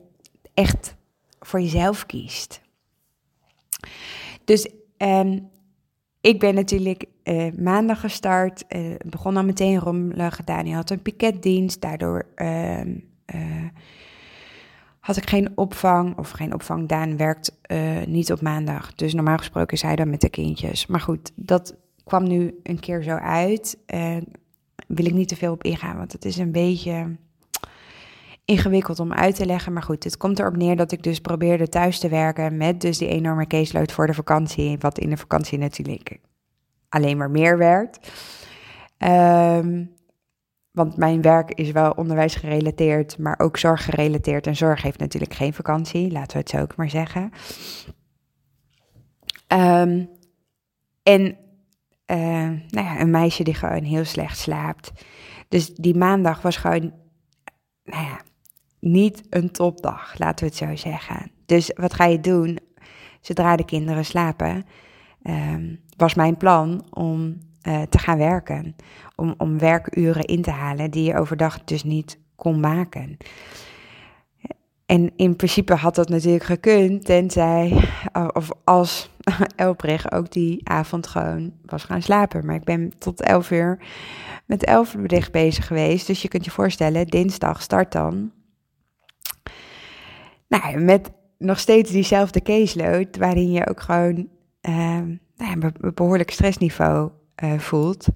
echt 0.57 0.95
voor 1.39 1.61
jezelf 1.61 2.05
kiest? 2.05 2.61
Dus 4.43 4.69
um, 4.97 5.49
ik 6.21 6.39
ben 6.39 6.55
natuurlijk 6.55 7.05
uh, 7.23 7.51
maandag 7.53 7.99
gestart, 7.99 8.63
uh, 8.69 8.95
begon 9.05 9.37
al 9.37 9.43
meteen 9.43 9.79
rommelen. 9.79 10.65
Je 10.65 10.73
had 10.73 10.89
een 10.89 11.01
piketdienst, 11.01 11.81
daardoor 11.81 12.25
uh, 12.35 12.81
had 14.99 15.17
ik 15.17 15.29
geen 15.29 15.57
opvang 15.57 16.17
of 16.17 16.29
geen 16.29 16.53
opvang. 16.53 16.87
Daan 16.87 17.17
werkt 17.17 17.51
niet 18.05 18.31
op 18.31 18.41
maandag, 18.41 18.93
dus 18.95 19.13
normaal 19.13 19.37
gesproken 19.37 19.73
is 19.73 19.81
hij 19.81 19.95
dan 19.95 20.09
met 20.09 20.21
de 20.21 20.29
kindjes. 20.29 20.85
Maar 20.85 20.99
goed, 20.99 21.31
dat 21.35 21.75
kwam 22.03 22.27
nu 22.27 22.59
een 22.63 22.79
keer 22.79 23.03
zo 23.03 23.15
uit. 23.15 23.77
wil 24.87 25.05
ik 25.05 25.13
niet 25.13 25.27
te 25.27 25.35
veel 25.35 25.51
op 25.51 25.63
ingaan, 25.63 25.97
want 25.97 26.11
het 26.11 26.25
is 26.25 26.37
een 26.37 26.51
beetje 26.51 27.15
ingewikkeld 28.47 28.99
om 28.99 29.13
uit 29.13 29.35
te 29.35 29.45
leggen. 29.45 29.73
Maar 29.73 29.83
goed, 29.83 30.03
het 30.03 30.17
komt 30.17 30.39
erop 30.39 30.55
neer 30.55 30.75
dat 30.75 30.91
ik 30.91 31.03
dus 31.03 31.19
probeerde 31.19 31.69
thuis 31.69 31.99
te 31.99 32.09
werken 32.09 32.57
met 32.57 32.81
dus 32.81 32.97
die 32.97 33.07
enorme 33.07 33.47
caseload 33.47 33.91
voor 33.91 34.07
de 34.07 34.13
vakantie. 34.13 34.77
Wat 34.79 34.99
in 34.99 35.09
de 35.09 35.17
vakantie 35.17 35.57
natuurlijk 35.57 36.19
alleen 36.89 37.17
maar 37.17 37.31
meer 37.31 37.57
werd. 37.57 38.11
Um, 38.97 39.95
want 40.71 40.97
mijn 40.97 41.21
werk 41.21 41.51
is 41.53 41.71
wel 41.71 41.91
onderwijs 41.91 42.35
gerelateerd, 42.35 43.17
maar 43.17 43.39
ook 43.39 43.57
zorg 43.57 43.83
gerelateerd. 43.83 44.47
En 44.47 44.55
zorg 44.55 44.81
heeft 44.81 44.99
natuurlijk 44.99 45.33
geen 45.33 45.53
vakantie, 45.53 46.11
laten 46.11 46.31
we 46.31 46.37
het 46.37 46.49
zo 46.49 46.57
ook 46.57 46.75
maar 46.75 46.89
zeggen. 46.89 47.31
Um, 49.47 50.09
en 51.03 51.37
uh, 52.11 52.17
nou 52.69 52.85
ja, 52.85 52.99
een 52.99 53.11
meisje 53.11 53.43
die 53.43 53.53
gewoon 53.53 53.83
heel 53.83 54.05
slecht 54.05 54.37
slaapt. 54.37 54.91
Dus 55.47 55.73
die 55.73 55.95
maandag 55.95 56.41
was 56.41 56.57
gewoon, 56.57 56.93
nou 57.83 58.03
ja, 58.03 58.21
niet 58.91 59.23
een 59.29 59.51
topdag, 59.51 60.17
laten 60.17 60.45
we 60.45 60.51
het 60.51 60.59
zo 60.59 60.89
zeggen. 60.89 61.31
Dus 61.45 61.71
wat 61.75 61.93
ga 61.93 62.05
je 62.05 62.19
doen 62.19 62.59
zodra 63.21 63.55
de 63.55 63.65
kinderen 63.65 64.05
slapen? 64.05 64.65
Um, 65.23 65.79
was 65.97 66.13
mijn 66.13 66.37
plan 66.37 66.85
om 66.89 67.37
eh, 67.61 67.81
te 67.81 67.97
gaan 67.97 68.17
werken. 68.17 68.75
Om, 69.15 69.33
om 69.37 69.59
werkuren 69.59 70.25
in 70.25 70.41
te 70.41 70.51
halen 70.51 70.91
die 70.91 71.03
je 71.03 71.17
overdag 71.17 71.63
dus 71.63 71.83
niet 71.83 72.19
kon 72.35 72.59
maken. 72.59 73.17
En 74.85 75.11
in 75.15 75.35
principe 75.35 75.73
had 75.73 75.95
dat 75.95 76.09
natuurlijk 76.09 76.43
gekund, 76.43 77.05
tenzij, 77.05 77.89
of 78.33 78.49
als 78.63 79.09
Elbrich 79.55 80.11
ook 80.11 80.31
die 80.31 80.69
avond 80.69 81.07
gewoon 81.07 81.53
was 81.65 81.83
gaan 81.83 82.01
slapen. 82.01 82.45
Maar 82.45 82.55
ik 82.55 82.63
ben 82.63 82.91
tot 82.97 83.21
11 83.21 83.51
uur 83.51 83.79
met 84.45 84.63
Elbrich 84.63 85.31
bezig 85.31 85.67
geweest. 85.67 86.07
Dus 86.07 86.21
je 86.21 86.27
kunt 86.27 86.45
je 86.45 86.51
voorstellen, 86.51 87.07
dinsdag 87.07 87.61
start 87.61 87.91
dan. 87.91 88.31
Nou, 90.47 90.79
met 90.79 91.11
nog 91.37 91.59
steeds 91.59 91.91
diezelfde 91.91 92.41
caseload, 92.41 93.17
waarin 93.17 93.51
je 93.51 93.67
ook 93.67 93.81
gewoon 93.81 94.27
uh, 94.61 94.75
nou 95.35 95.59
ja, 95.59 95.71
een 95.79 95.93
behoorlijk 95.93 96.31
stressniveau 96.31 97.11
uh, 97.43 97.59
voelt. 97.59 98.07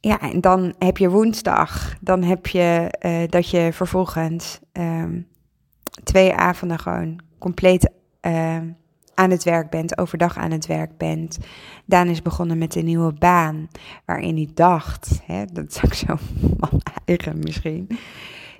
Ja, 0.00 0.20
en 0.20 0.40
dan 0.40 0.74
heb 0.78 0.96
je 0.96 1.10
woensdag. 1.10 1.94
Dan 2.00 2.22
heb 2.22 2.46
je 2.46 2.94
uh, 3.06 3.28
dat 3.28 3.50
je 3.50 3.68
vervolgens 3.72 4.60
um, 4.72 5.26
twee 6.04 6.34
avonden 6.34 6.78
gewoon 6.78 7.20
compleet 7.38 7.90
uh, 8.22 8.56
aan 9.14 9.30
het 9.30 9.44
werk 9.44 9.70
bent, 9.70 9.98
overdag 9.98 10.36
aan 10.36 10.50
het 10.50 10.66
werk 10.66 10.96
bent. 10.96 11.38
Daan 11.84 12.08
is 12.08 12.22
begonnen 12.22 12.58
met 12.58 12.74
een 12.74 12.84
nieuwe 12.84 13.12
baan, 13.12 13.68
waarin 14.04 14.36
hij 14.36 14.50
dacht, 14.54 15.20
hè, 15.26 15.44
dat 15.44 15.68
is 15.68 15.84
ook 15.84 15.94
zo 15.94 16.16
eigen 17.04 17.38
misschien, 17.38 17.88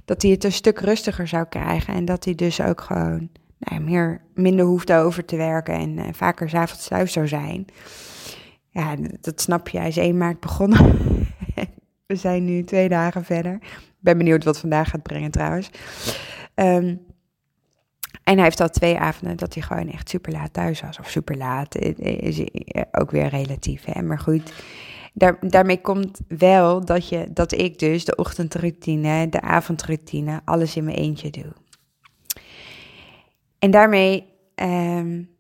dat 0.09 0.23
hij 0.23 0.31
het 0.31 0.45
een 0.45 0.53
stuk 0.53 0.81
rustiger 0.81 1.29
zou 1.29 1.45
krijgen 1.45 1.95
en 1.95 2.05
dat 2.05 2.25
hij 2.25 2.35
dus 2.35 2.61
ook 2.61 2.81
gewoon 2.81 3.29
nou, 3.59 3.81
meer, 3.81 4.21
minder 4.35 4.65
hoefde 4.65 4.97
over 4.97 5.25
te 5.25 5.37
werken 5.37 5.75
en 5.75 5.99
uh, 5.99 6.05
vaker 6.13 6.49
s'avonds 6.49 6.89
thuis 6.89 7.13
zou 7.13 7.29
zijn. 7.29 7.67
Ja, 8.71 8.97
dat 9.21 9.41
snap 9.41 9.69
je. 9.69 9.79
Hij 9.79 9.89
is 9.89 9.97
1 9.97 10.17
maart 10.17 10.41
begonnen. 10.41 10.79
We 12.07 12.17
zijn 12.17 12.45
nu 12.45 12.65
twee 12.65 12.89
dagen 12.89 13.25
verder. 13.25 13.55
Ik 13.63 13.95
ben 13.99 14.19
benieuwd 14.19 14.45
wat 14.45 14.59
vandaag 14.59 14.91
gaat 14.91 15.03
brengen 15.03 15.31
trouwens. 15.31 15.71
Um, 16.55 17.01
en 18.25 18.35
hij 18.35 18.43
heeft 18.43 18.61
al 18.61 18.69
twee 18.69 18.99
avonden 18.99 19.37
dat 19.37 19.55
hij 19.55 19.63
gewoon 19.63 19.93
echt 19.93 20.09
super 20.09 20.33
laat 20.33 20.53
thuis 20.53 20.81
was. 20.81 20.99
Of 20.99 21.11
super 21.11 21.37
laat, 21.37 21.77
is 21.77 22.45
ook 22.91 23.11
weer 23.11 23.29
relatief. 23.29 23.85
Hè? 23.85 24.03
Maar 24.03 24.19
goed, 24.19 24.53
daar, 25.19 25.37
daarmee 25.41 25.81
komt 25.81 26.21
wel 26.29 26.85
dat, 26.85 27.09
je, 27.09 27.27
dat 27.33 27.53
ik 27.53 27.79
dus 27.79 28.05
de 28.05 28.17
ochtendroutine, 28.17 29.29
de 29.29 29.41
avondroutine, 29.41 30.41
alles 30.45 30.77
in 30.77 30.85
mijn 30.85 30.97
eentje 30.97 31.31
doe. 31.31 31.53
En 33.59 33.71
daarmee 33.71 34.25
um, 34.55 35.31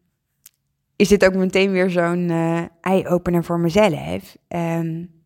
is 0.96 1.08
dit 1.08 1.24
ook 1.24 1.34
meteen 1.34 1.70
weer 1.70 1.90
zo'n 1.90 2.28
uh, 2.28 2.62
eye-opener 2.80 3.44
voor 3.44 3.60
mezelf. 3.60 4.36
Um, 4.48 5.16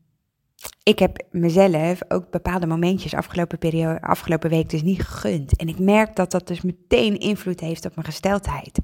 ik 0.82 0.99
heb 0.99 1.23
mezelf 1.30 2.00
ook 2.09 2.30
bepaalde 2.30 2.66
momentjes 2.66 3.14
afgelopen, 3.14 3.59
periode, 3.59 4.00
afgelopen 4.00 4.50
week 4.50 4.71
dus 4.71 4.82
niet 4.82 5.02
gegund. 5.02 5.56
En 5.56 5.68
ik 5.68 5.78
merk 5.78 6.16
dat 6.16 6.30
dat 6.30 6.47
dus 6.47 6.61
meteen 6.61 7.18
invloed 7.18 7.61
heeft 7.61 7.85
op 7.85 7.94
mijn 7.94 8.06
gesteldheid. 8.06 8.78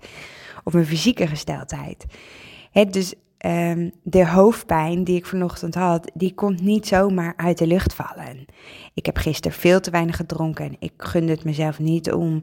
Op 0.65 0.73
mijn 0.73 0.87
fysieke 0.87 1.27
gesteldheid. 1.27 2.05
He, 2.71 2.85
dus 2.85 3.15
um, 3.47 3.93
de 4.03 4.27
hoofdpijn 4.27 5.05
die 5.05 5.17
ik 5.17 5.27
vanochtend 5.27 5.75
had, 5.75 6.11
die 6.15 6.35
komt 6.35 6.61
niet 6.61 6.87
zomaar 6.87 7.35
uit 7.37 7.59
de 7.59 7.67
lucht 7.67 7.95
vallen. 7.95 8.45
Ik 8.95 9.07
heb 9.07 9.17
gisteren 9.17 9.59
veel 9.59 9.81
te 9.81 9.91
weinig 9.91 10.17
gedronken. 10.17 10.77
Ik 10.79 10.93
gunde 10.97 11.33
het 11.33 11.45
mezelf 11.45 11.79
niet 11.79 12.13
om... 12.13 12.43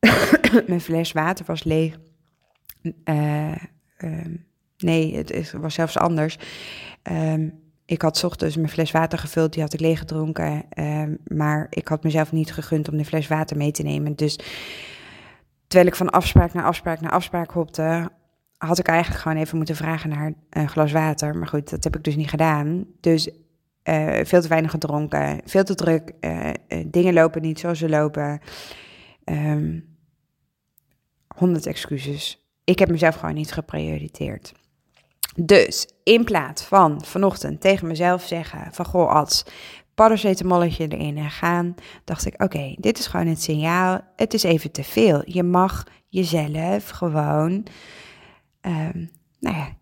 mijn 0.66 0.80
fles 0.80 1.12
water 1.12 1.44
was 1.44 1.64
leeg. 1.64 1.98
Uh, 3.04 3.52
um, 3.98 4.44
nee, 4.78 5.16
het 5.16 5.52
was 5.52 5.74
zelfs 5.74 5.98
anders. 5.98 6.38
Um, 7.02 7.62
ik 7.86 8.02
had 8.02 8.24
ochtends 8.24 8.56
mijn 8.56 8.68
fles 8.68 8.90
water 8.90 9.18
gevuld, 9.18 9.52
die 9.52 9.62
had 9.62 9.72
ik 9.72 9.80
leeggedronken. 9.80 10.64
Uh, 10.74 11.02
maar 11.24 11.66
ik 11.70 11.88
had 11.88 12.02
mezelf 12.02 12.32
niet 12.32 12.52
gegund 12.52 12.88
om 12.88 12.96
de 12.96 13.04
fles 13.04 13.28
water 13.28 13.56
mee 13.56 13.70
te 13.70 13.82
nemen. 13.82 14.16
Dus 14.16 14.38
terwijl 15.66 15.88
ik 15.88 15.96
van 15.96 16.10
afspraak 16.10 16.52
naar 16.52 16.64
afspraak 16.64 17.00
naar 17.00 17.10
afspraak 17.10 17.50
hopte, 17.50 18.10
had 18.58 18.78
ik 18.78 18.86
eigenlijk 18.86 19.22
gewoon 19.22 19.36
even 19.36 19.56
moeten 19.56 19.76
vragen 19.76 20.10
naar 20.10 20.32
een 20.50 20.68
glas 20.68 20.92
water. 20.92 21.36
Maar 21.36 21.48
goed, 21.48 21.70
dat 21.70 21.84
heb 21.84 21.96
ik 21.96 22.04
dus 22.04 22.16
niet 22.16 22.30
gedaan. 22.30 22.84
Dus 23.00 23.28
uh, 23.28 24.18
veel 24.22 24.40
te 24.40 24.48
weinig 24.48 24.70
gedronken, 24.70 25.40
veel 25.44 25.64
te 25.64 25.74
druk. 25.74 26.12
Uh, 26.20 26.50
dingen 26.86 27.14
lopen 27.14 27.42
niet 27.42 27.60
zoals 27.60 27.78
ze 27.78 27.88
lopen. 27.88 28.40
Um, 29.24 29.96
honderd 31.36 31.66
excuses. 31.66 32.48
Ik 32.64 32.78
heb 32.78 32.90
mezelf 32.90 33.14
gewoon 33.14 33.34
niet 33.34 33.52
geprioriteerd. 33.52 34.52
Dus 35.36 35.88
in 36.02 36.24
plaats 36.24 36.62
van 36.62 37.04
vanochtend 37.04 37.60
tegen 37.60 37.86
mezelf 37.86 38.22
zeggen 38.22 38.68
van 38.72 38.84
goh 38.84 39.10
als 39.10 39.44
paracetamolletje 39.94 40.88
erin 40.88 41.18
en 41.18 41.30
gaan, 41.30 41.74
dacht 42.04 42.26
ik 42.26 42.42
oké, 42.42 42.74
dit 42.78 42.98
is 42.98 43.06
gewoon 43.06 43.26
het 43.26 43.42
signaal, 43.42 44.00
het 44.16 44.34
is 44.34 44.42
even 44.42 44.70
te 44.70 44.84
veel. 44.84 45.22
Je 45.24 45.42
mag 45.42 45.86
jezelf 46.08 46.88
gewoon, 46.88 47.66
um, 48.66 49.10
nou 49.40 49.56
ja, 49.56 49.76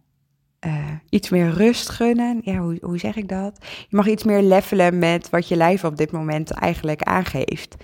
uh, 0.66 0.94
iets 1.08 1.30
meer 1.30 1.50
rust 1.50 1.88
gunnen. 1.88 2.40
Ja, 2.44 2.56
hoe, 2.56 2.78
hoe 2.80 2.98
zeg 2.98 3.16
ik 3.16 3.28
dat? 3.28 3.66
Je 3.88 3.96
mag 3.96 4.06
iets 4.06 4.24
meer 4.24 4.42
levelen 4.42 4.98
met 4.98 5.30
wat 5.30 5.48
je 5.48 5.56
lijf 5.56 5.84
op 5.84 5.96
dit 5.96 6.12
moment 6.12 6.50
eigenlijk 6.50 7.02
aangeeft. 7.02 7.76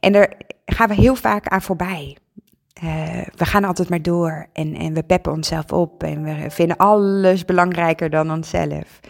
En 0.00 0.12
daar 0.12 0.32
gaan 0.64 0.88
we 0.88 0.94
heel 0.94 1.14
vaak 1.14 1.46
aan 1.46 1.62
voorbij. 1.62 2.16
Uh, 2.84 3.22
we 3.34 3.44
gaan 3.44 3.64
altijd 3.64 3.88
maar 3.88 4.02
door 4.02 4.46
en, 4.52 4.74
en 4.74 4.94
we 4.94 5.02
peppen 5.02 5.32
onszelf 5.32 5.72
op 5.72 6.02
en 6.02 6.22
we 6.22 6.50
vinden 6.50 6.76
alles 6.76 7.44
belangrijker 7.44 8.10
dan 8.10 8.30
onszelf. 8.30 9.00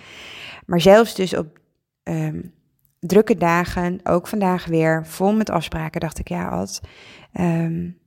Maar 0.66 0.80
zelfs 0.80 1.14
dus 1.14 1.36
op 1.36 1.58
um, 2.02 2.52
drukke 3.00 3.36
dagen, 3.36 4.00
ook 4.02 4.26
vandaag 4.26 4.66
weer, 4.66 5.06
vol 5.06 5.34
met 5.34 5.50
afspraken, 5.50 6.00
dacht 6.00 6.18
ik, 6.18 6.28
ja, 6.28 6.48
Ad, 6.48 6.80
um, 7.40 7.98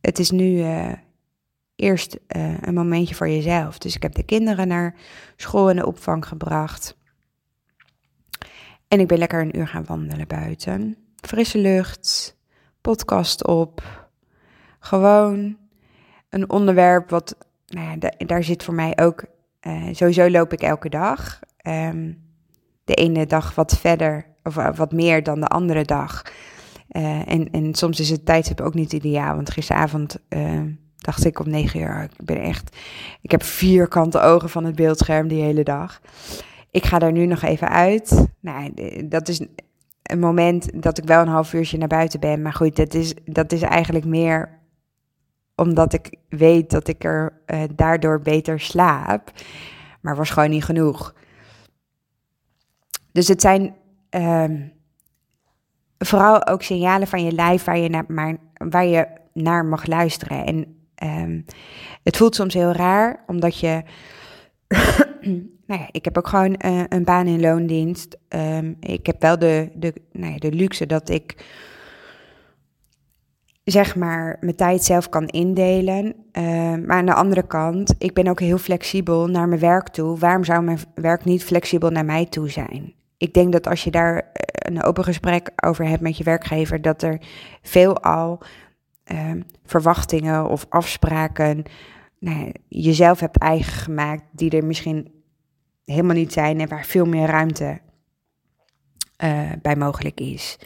het 0.00 0.18
is 0.18 0.30
nu 0.30 0.44
uh, 0.44 0.92
eerst 1.76 2.18
uh, 2.36 2.54
een 2.60 2.74
momentje 2.74 3.14
voor 3.14 3.28
jezelf. 3.28 3.78
Dus 3.78 3.96
ik 3.96 4.02
heb 4.02 4.14
de 4.14 4.22
kinderen 4.22 4.68
naar 4.68 4.94
school 5.36 5.70
en 5.70 5.76
de 5.76 5.86
opvang 5.86 6.26
gebracht. 6.26 6.96
En 8.88 9.00
ik 9.00 9.06
ben 9.06 9.18
lekker 9.18 9.40
een 9.40 9.58
uur 9.58 9.68
gaan 9.68 9.84
wandelen 9.84 10.28
buiten. 10.28 10.96
Frisse 11.16 11.58
lucht, 11.58 12.36
podcast 12.80 13.46
op. 13.46 14.06
Gewoon 14.78 15.56
een 16.28 16.50
onderwerp 16.50 17.10
wat, 17.10 17.36
nou 17.66 17.98
ja, 18.00 18.10
daar 18.26 18.44
zit 18.44 18.64
voor 18.64 18.74
mij 18.74 18.98
ook, 18.98 19.24
uh, 19.60 19.88
sowieso 19.92 20.30
loop 20.30 20.52
ik 20.52 20.62
elke 20.62 20.88
dag. 20.88 21.40
Um, 21.66 22.22
de 22.84 22.94
ene 22.94 23.26
dag 23.26 23.54
wat 23.54 23.78
verder 23.78 24.26
of 24.42 24.56
uh, 24.56 24.74
wat 24.74 24.92
meer 24.92 25.22
dan 25.22 25.40
de 25.40 25.46
andere 25.46 25.84
dag. 25.84 26.22
En, 26.88 27.50
en 27.50 27.74
soms 27.74 28.00
is 28.00 28.10
het 28.10 28.26
tijdstip 28.26 28.60
ook 28.60 28.74
niet 28.74 28.92
ideaal, 28.92 29.34
want 29.34 29.50
gisteravond 29.50 30.18
dacht 31.04 31.24
ik 31.24 31.38
om 31.38 31.50
negen 31.50 31.80
uur, 31.80 32.02
ik 32.02 32.24
ben 32.24 32.40
echt, 32.40 32.76
ik 33.20 33.30
heb 33.30 33.42
vierkante 33.42 34.20
ogen 34.20 34.48
van 34.48 34.64
het 34.64 34.74
beeldscherm 34.74 35.28
die 35.28 35.42
hele 35.42 35.64
dag. 35.64 36.00
Ik 36.70 36.86
ga 36.86 36.98
daar 36.98 37.12
nu 37.12 37.26
nog 37.26 37.42
even 37.42 37.68
uit. 37.68 38.26
Nou, 38.40 38.72
dat 39.08 39.28
is 39.28 39.40
een 40.02 40.18
moment 40.18 40.82
dat 40.82 40.98
ik 40.98 41.04
wel 41.04 41.20
een 41.20 41.28
half 41.28 41.52
uurtje 41.52 41.78
naar 41.78 41.88
buiten 41.88 42.20
ben. 42.20 42.42
Maar 42.42 42.52
goed, 42.52 42.76
dat 42.76 42.94
is, 42.94 43.14
dat 43.24 43.52
is 43.52 43.62
eigenlijk 43.62 44.04
meer 44.04 44.58
omdat 45.54 45.92
ik 45.92 46.16
weet 46.28 46.70
dat 46.70 46.88
ik 46.88 47.04
er 47.04 47.42
uh, 47.46 47.62
daardoor 47.74 48.20
beter 48.20 48.60
slaap. 48.60 49.32
Maar 50.00 50.16
was 50.16 50.30
gewoon 50.30 50.50
niet 50.50 50.64
genoeg. 50.64 51.14
Dus 53.12 53.28
het 53.28 53.40
zijn 53.40 53.74
um, 54.10 54.72
vooral 55.98 56.46
ook 56.46 56.62
signalen 56.62 57.08
van 57.08 57.24
je 57.24 57.32
lijf 57.32 57.64
waar 57.64 57.78
je 57.78 58.04
maar, 58.08 58.36
waar 58.52 58.84
je 58.84 59.06
naar 59.32 59.64
mag 59.64 59.86
luisteren. 59.86 60.46
En 60.46 60.83
um, 61.04 61.44
het 62.02 62.16
voelt 62.16 62.34
soms 62.34 62.54
heel 62.54 62.72
raar, 62.72 63.22
omdat 63.26 63.58
je 63.58 63.82
nou 65.66 65.80
ja, 65.80 65.88
ik 65.90 66.04
heb 66.04 66.18
ook 66.18 66.28
gewoon 66.28 66.60
uh, 66.64 66.82
een 66.88 67.04
baan 67.04 67.26
in 67.26 67.40
loondienst. 67.40 68.18
Um, 68.28 68.76
ik 68.80 69.06
heb 69.06 69.20
wel 69.20 69.38
de, 69.38 69.70
de, 69.74 69.94
nou 70.12 70.32
ja, 70.32 70.38
de 70.38 70.52
luxe 70.52 70.86
dat 70.86 71.08
ik 71.08 71.44
zeg 73.64 73.96
maar 73.96 74.36
mijn 74.40 74.56
tijd 74.56 74.84
zelf 74.84 75.08
kan 75.08 75.26
indelen. 75.26 76.14
Uh, 76.32 76.42
maar 76.86 76.96
aan 76.96 77.06
de 77.06 77.14
andere 77.14 77.46
kant, 77.46 77.94
ik 77.98 78.14
ben 78.14 78.28
ook 78.28 78.40
heel 78.40 78.58
flexibel 78.58 79.26
naar 79.26 79.48
mijn 79.48 79.60
werk 79.60 79.88
toe. 79.88 80.18
Waarom 80.18 80.44
zou 80.44 80.62
mijn 80.62 80.78
werk 80.94 81.24
niet 81.24 81.44
flexibel 81.44 81.90
naar 81.90 82.04
mij 82.04 82.26
toe 82.26 82.50
zijn? 82.50 82.94
Ik 83.16 83.34
denk 83.34 83.52
dat 83.52 83.66
als 83.66 83.84
je 83.84 83.90
daar 83.90 84.16
eh, 84.16 84.72
een 84.72 84.82
open 84.82 85.04
gesprek 85.04 85.50
over 85.64 85.86
hebt 85.86 86.00
met 86.00 86.16
je 86.16 86.24
werkgever, 86.24 86.82
dat 86.82 87.02
er 87.02 87.20
veelal 87.62 88.40
uh, 89.12 89.30
verwachtingen 89.64 90.48
of 90.48 90.66
afspraken 90.68 91.64
nou, 92.18 92.52
jezelf 92.68 93.20
hebt 93.20 93.38
eigen 93.38 93.72
gemaakt, 93.72 94.24
die 94.32 94.50
er 94.50 94.64
misschien 94.64 95.12
helemaal 95.84 96.16
niet 96.16 96.32
zijn 96.32 96.60
en 96.60 96.68
waar 96.68 96.84
veel 96.84 97.04
meer 97.04 97.26
ruimte 97.26 97.80
uh, 99.24 99.52
bij 99.62 99.76
mogelijk 99.76 100.20
is. 100.20 100.58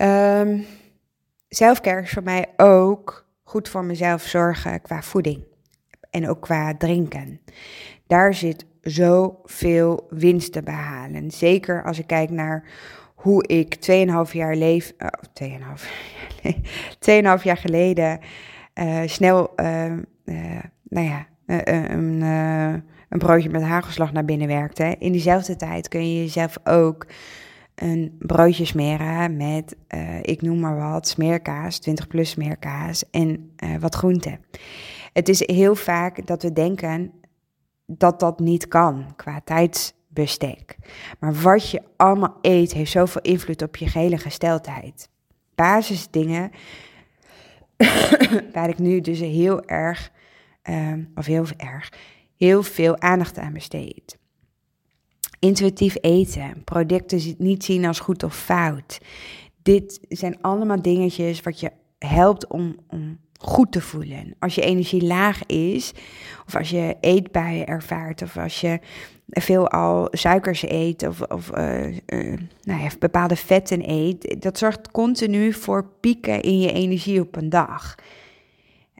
Um, 0.00 0.64
is 1.50 1.62
voor 2.04 2.22
mij 2.22 2.46
ook 2.56 3.28
goed 3.42 3.68
voor 3.68 3.84
mezelf 3.84 4.22
zorgen 4.22 4.82
qua 4.82 5.02
voeding 5.02 5.44
en 6.10 6.28
ook 6.28 6.40
qua 6.40 6.76
drinken. 6.76 7.40
Daar 8.06 8.34
zit 8.34 8.66
zoveel 8.80 10.06
winst 10.10 10.52
te 10.52 10.62
behalen. 10.62 11.30
Zeker 11.30 11.84
als 11.84 11.98
ik 11.98 12.06
kijk 12.06 12.30
naar 12.30 12.64
hoe 13.20 13.46
ik 13.46 13.76
2,5 14.26 14.32
jaar 14.32 14.56
leef, 14.56 14.92
uh, 14.98 15.08
2,5 17.38 17.42
jaar 17.42 17.56
geleden 17.56 18.20
uh, 18.74 19.00
snel, 19.04 19.52
uh, 19.56 19.92
nou 20.88 21.06
ja, 21.06 21.26
een, 21.46 22.20
een 23.08 23.18
broodje 23.18 23.50
met 23.50 23.62
hagelslag 23.62 24.12
naar 24.12 24.24
binnen 24.24 24.48
werkte. 24.48 24.96
In 24.98 25.12
diezelfde 25.12 25.56
tijd 25.56 25.88
kun 25.88 26.12
je 26.12 26.20
jezelf 26.20 26.56
ook 26.64 27.06
een 27.74 28.16
broodje 28.18 28.64
smeren 28.64 29.36
met, 29.36 29.76
ik 30.22 30.42
noem 30.42 30.60
maar 30.60 30.76
wat, 30.76 31.08
smeerkaas, 31.08 31.78
20 31.78 32.06
plus 32.06 32.30
smeerkaas 32.30 33.10
en 33.10 33.52
wat 33.80 33.94
groenten. 33.94 34.40
Het 35.12 35.28
is 35.28 35.46
heel 35.46 35.74
vaak 35.74 36.26
dat 36.26 36.42
we 36.42 36.52
denken 36.52 37.12
dat 37.86 38.20
dat 38.20 38.40
niet 38.40 38.68
kan 38.68 39.04
qua 39.16 39.40
tijdsbestek. 40.12 40.76
Maar 41.18 41.34
wat 41.34 41.70
je 41.70 41.82
allemaal 41.96 42.38
eet 42.42 42.72
heeft 42.72 42.90
zoveel 42.90 43.20
invloed 43.22 43.62
op 43.62 43.76
je 43.76 43.88
gehele 43.88 44.18
gesteldheid. 44.18 45.08
Basisdingen 45.54 46.50
waar 48.52 48.68
ik 48.68 48.78
nu 48.78 49.00
dus 49.00 49.18
heel 49.18 49.64
erg, 49.64 50.12
um, 50.62 51.10
of 51.14 51.26
heel 51.26 51.46
erg, 51.56 51.92
heel 52.36 52.62
veel 52.62 53.00
aandacht 53.00 53.38
aan 53.38 53.52
besteed. 53.52 54.18
Intuïtief 55.38 55.96
eten, 56.00 56.64
producten 56.64 57.34
niet 57.38 57.64
zien 57.64 57.84
als 57.84 58.00
goed 58.00 58.22
of 58.22 58.36
fout. 58.36 59.00
Dit 59.62 60.00
zijn 60.08 60.42
allemaal 60.42 60.82
dingetjes 60.82 61.40
wat 61.40 61.60
je 61.60 61.70
helpt 61.98 62.46
om, 62.46 62.76
om 62.88 63.18
goed 63.42 63.72
te 63.72 63.80
voelen. 63.80 64.34
Als 64.38 64.54
je 64.54 64.62
energie 64.62 65.02
laag 65.02 65.46
is, 65.46 65.92
of 66.46 66.56
als 66.56 66.70
je 66.70 66.96
eetbuien 67.00 67.66
ervaart, 67.66 68.22
of 68.22 68.36
als 68.36 68.60
je 68.60 68.80
veel 69.26 69.68
al 69.68 70.08
suikers 70.10 70.62
eet, 70.68 71.06
of, 71.06 71.20
of 71.20 71.50
uh, 71.56 71.86
uh, 71.86 72.38
nou 72.62 72.82
ja, 72.82 72.88
bepaalde 72.98 73.36
vetten 73.36 73.90
eet, 73.90 74.42
dat 74.42 74.58
zorgt 74.58 74.90
continu 74.90 75.52
voor 75.52 75.86
pieken 76.00 76.40
in 76.40 76.60
je 76.60 76.72
energie 76.72 77.20
op 77.20 77.36
een 77.36 77.48
dag. 77.48 77.94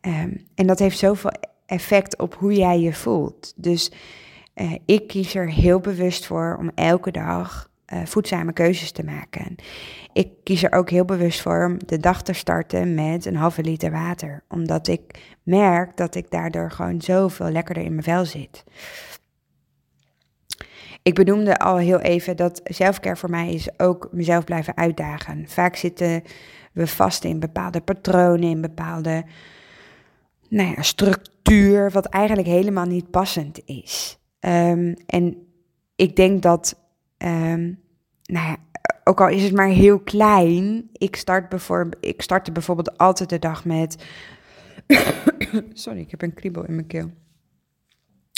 Um, 0.06 0.46
en 0.54 0.66
dat 0.66 0.78
heeft 0.78 0.98
zoveel 0.98 1.32
effect 1.66 2.18
op 2.18 2.34
hoe 2.34 2.54
jij 2.54 2.80
je 2.80 2.92
voelt. 2.92 3.52
Dus 3.56 3.92
uh, 4.54 4.74
ik 4.84 5.06
kies 5.06 5.34
er 5.34 5.50
heel 5.50 5.80
bewust 5.80 6.26
voor 6.26 6.56
om 6.58 6.70
elke 6.74 7.10
dag 7.10 7.69
uh, 7.92 8.00
voedzame 8.04 8.52
keuzes 8.52 8.92
te 8.92 9.04
maken. 9.04 9.54
Ik 10.12 10.28
kies 10.44 10.62
er 10.62 10.72
ook 10.72 10.90
heel 10.90 11.04
bewust 11.04 11.40
voor 11.40 11.64
om 11.64 11.78
de 11.86 11.98
dag 11.98 12.22
te 12.22 12.32
starten 12.32 12.94
met 12.94 13.24
een 13.24 13.36
halve 13.36 13.62
liter 13.62 13.90
water. 13.90 14.42
Omdat 14.48 14.88
ik 14.88 15.34
merk 15.42 15.96
dat 15.96 16.14
ik 16.14 16.30
daardoor 16.30 16.70
gewoon 16.70 17.00
zoveel 17.00 17.50
lekkerder 17.50 17.84
in 17.84 17.90
mijn 17.90 18.02
vel 18.02 18.24
zit. 18.24 18.64
Ik 21.02 21.14
benoemde 21.14 21.58
al 21.58 21.76
heel 21.76 22.00
even 22.00 22.36
dat 22.36 22.60
zelfcare 22.64 23.16
voor 23.16 23.30
mij 23.30 23.52
is 23.52 23.78
ook 23.78 24.08
mezelf 24.12 24.44
blijven 24.44 24.76
uitdagen. 24.76 25.48
Vaak 25.48 25.76
zitten 25.76 26.22
we 26.72 26.86
vast 26.86 27.24
in 27.24 27.40
bepaalde 27.40 27.80
patronen, 27.80 28.50
in 28.50 28.60
bepaalde 28.60 29.24
nou 30.48 30.74
ja, 30.76 30.82
structuur, 30.82 31.90
wat 31.90 32.06
eigenlijk 32.06 32.48
helemaal 32.48 32.86
niet 32.86 33.10
passend 33.10 33.60
is. 33.64 34.18
Um, 34.40 34.94
en 35.06 35.46
ik 35.96 36.16
denk 36.16 36.42
dat 36.42 36.78
Um, 37.24 37.80
nou 38.22 38.46
ja, 38.46 38.56
ook 39.04 39.20
al 39.20 39.28
is 39.28 39.42
het 39.42 39.54
maar 39.54 39.68
heel 39.68 40.00
klein. 40.00 40.88
Ik, 40.92 41.16
start 41.16 41.48
bijvoorbeeld, 41.48 42.04
ik 42.04 42.22
startte 42.22 42.52
bijvoorbeeld 42.52 42.98
altijd 42.98 43.28
de 43.28 43.38
dag 43.38 43.64
met. 43.64 44.04
Sorry, 45.72 46.00
ik 46.00 46.10
heb 46.10 46.22
een 46.22 46.34
kriebel 46.34 46.64
in 46.64 46.74
mijn 46.74 46.86
keel. 46.86 47.10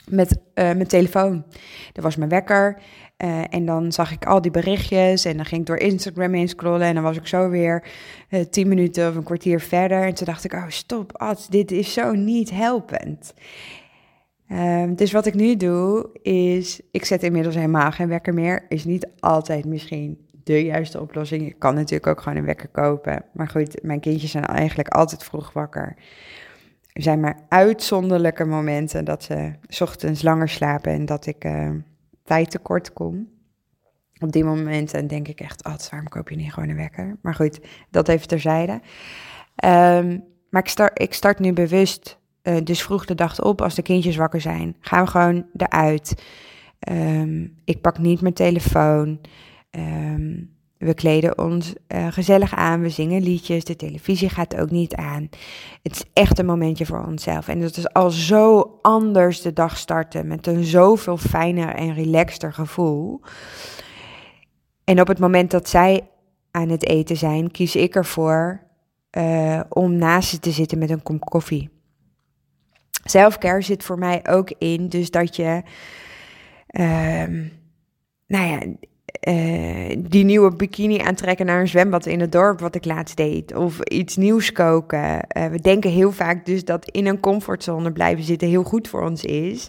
Met 0.09 0.31
uh, 0.31 0.39
mijn 0.55 0.87
telefoon. 0.87 1.45
Dat 1.93 2.05
was 2.05 2.17
mijn 2.17 2.31
wekker. 2.31 2.83
Uh, 3.25 3.55
en 3.55 3.67
dan 3.67 3.93
zag 3.93 4.13
ik 4.13 4.27
al 4.27 4.41
die 4.41 4.51
berichtjes. 4.51 5.25
En 5.25 5.37
dan 5.37 5.45
ging 5.45 5.61
ik 5.61 5.67
door 5.67 5.77
Instagram 5.77 6.33
heen 6.33 6.49
scrollen. 6.49 6.87
En 6.87 6.95
dan 6.95 7.03
was 7.03 7.17
ik 7.17 7.27
zo 7.27 7.49
weer 7.49 7.85
uh, 8.31 8.41
tien 8.41 8.69
minuten 8.69 9.09
of 9.09 9.15
een 9.15 9.23
kwartier 9.23 9.61
verder. 9.61 10.03
En 10.03 10.15
toen 10.15 10.27
dacht 10.27 10.45
ik: 10.45 10.53
oh, 10.53 10.69
stop, 10.69 11.17
Ad, 11.17 11.47
dit 11.51 11.71
is 11.71 11.93
zo 11.93 12.13
niet 12.13 12.51
helpend. 12.51 13.35
Um, 14.53 14.95
dus 14.95 15.13
wat 15.13 15.27
ik 15.27 15.35
nu 15.35 15.57
doe 15.57 16.11
is, 16.23 16.81
ik 16.91 17.05
zet 17.05 17.23
inmiddels 17.23 17.55
helemaal 17.55 17.93
geen 17.93 18.09
wekker 18.09 18.35
meer. 18.35 18.65
Is 18.69 18.85
niet 18.85 19.09
altijd 19.19 19.65
misschien 19.65 20.27
de 20.45 20.65
juiste 20.65 21.01
oplossing. 21.01 21.45
Je 21.45 21.53
kan 21.53 21.75
natuurlijk 21.75 22.07
ook 22.07 22.21
gewoon 22.21 22.39
een 22.39 22.45
wekker 22.45 22.69
kopen. 22.69 23.25
Maar 23.33 23.49
goed, 23.49 23.83
mijn 23.83 24.01
kindjes 24.01 24.31
zijn 24.31 24.45
eigenlijk 24.45 24.89
altijd 24.89 25.25
vroeg 25.25 25.53
wakker. 25.53 25.97
Er 26.93 27.03
zijn 27.03 27.21
maar 27.21 27.39
uitzonderlijke 27.49 28.45
momenten 28.45 29.05
dat 29.05 29.23
ze 29.23 29.53
ochtends 29.81 30.23
langer 30.23 30.49
slapen 30.49 30.93
en 30.93 31.07
dat 31.07 31.27
ik 31.27 31.45
uh, 31.45 31.71
tijd 32.25 32.51
tekort 32.51 32.93
kom. 32.93 33.29
Op 34.19 34.33
die 34.33 34.45
momenten 34.45 35.07
denk 35.07 35.29
ik 35.29 35.41
echt, 35.41 35.65
oh, 35.65 35.75
waarom 35.91 36.09
koop 36.09 36.29
je 36.29 36.37
niet 36.37 36.53
gewoon 36.53 36.69
een 36.69 36.77
wekker? 36.77 37.17
Maar 37.23 37.35
goed, 37.35 37.61
dat 37.91 38.09
even 38.09 38.29
terzijde. 38.29 38.73
Um, 39.65 40.25
maar 40.51 40.63
ik 40.63 40.69
start, 40.69 41.01
ik 41.01 41.15
start 41.15 41.39
nu 41.39 41.53
bewust 41.53 42.21
uh, 42.43 42.57
dus 42.65 42.83
vroeg 42.83 43.05
de 43.05 43.15
dag 43.15 43.43
op 43.43 43.63
als 43.63 43.75
de 43.75 43.83
kindjes 43.83 44.17
wakker 44.17 44.41
zijn. 44.41 44.77
Gaan 44.81 45.05
we 45.05 45.11
gewoon 45.11 45.47
eruit. 45.57 46.23
Um, 46.91 47.55
ik 47.65 47.81
pak 47.81 47.99
niet 47.99 48.21
mijn 48.21 48.35
telefoon. 48.35 49.19
Um, 49.71 50.51
we 50.79 50.95
kleden 50.95 51.39
ons 51.39 51.75
uh, 51.89 52.07
gezellig 52.11 52.55
aan. 52.55 52.81
We 52.81 52.89
zingen 52.89 53.23
liedjes. 53.23 53.65
De 53.65 53.77
televisie 53.77 54.29
gaat 54.29 54.57
ook 54.61 54.71
niet 54.71 54.95
aan. 54.95 55.29
Het 55.83 55.93
is 55.93 56.05
echt 56.13 56.39
een 56.39 56.47
momentje 56.47 56.87
voor 56.87 57.05
onszelf. 57.07 57.49
En 57.49 57.61
dat 57.61 57.77
is 57.77 57.93
al 57.93 58.11
zo 58.11 58.79
anders 58.83 59.41
de 59.41 59.53
dag 59.53 59.77
starten. 59.77 60.27
Met 60.27 60.47
een 60.47 60.65
zoveel 60.65 61.17
fijner 61.17 61.75
en 61.75 61.95
relaxter 61.95 62.53
gevoel. 62.53 63.21
En 64.85 65.01
op 65.01 65.09
het 65.09 65.19
moment 65.19 65.51
dat 65.51 65.69
zij 65.69 66.09
aan 66.51 66.69
het 66.69 66.87
eten 66.87 67.17
zijn, 67.17 67.51
kies 67.51 67.77
ik 67.77 67.95
ervoor 67.95 68.61
uh, 69.19 69.61
om 69.69 69.97
naast 69.97 70.29
ze 70.29 70.39
te 70.39 70.51
zitten 70.51 70.79
met 70.79 70.91
een 70.91 71.03
kop 71.03 71.21
koffie. 71.21 71.72
Selfcare 73.05 73.63
zit 73.63 73.85
voor 73.85 73.99
mij 73.99 74.21
ook 74.29 74.53
in, 74.59 74.89
dus 74.89 75.11
dat 75.11 75.37
je, 75.37 75.63
uh, 76.71 77.25
nou 78.27 78.47
ja, 78.47 78.59
uh, 79.29 79.97
die 80.09 80.25
nieuwe 80.25 80.57
bikini 80.57 80.99
aantrekken 80.99 81.47
naar 81.47 81.61
een 81.61 81.69
zwembad 81.69 82.07
in 82.07 82.21
het 82.21 82.33
dorp, 82.33 82.61
wat 82.61 82.75
ik 82.75 82.85
laatst 82.85 83.17
deed, 83.17 83.55
of 83.55 83.81
iets 83.81 84.17
nieuws 84.17 84.53
koken. 84.53 85.27
Uh, 85.37 85.47
we 85.47 85.61
denken 85.61 85.91
heel 85.91 86.13
vaak 86.13 86.47
dus 86.47 86.65
dat 86.65 86.91
in 86.91 87.07
een 87.07 87.21
comfortzone 87.21 87.93
blijven 87.93 88.25
zitten 88.25 88.49
heel 88.49 88.63
goed 88.63 88.89
voor 88.89 89.03
ons 89.03 89.25
is. 89.25 89.69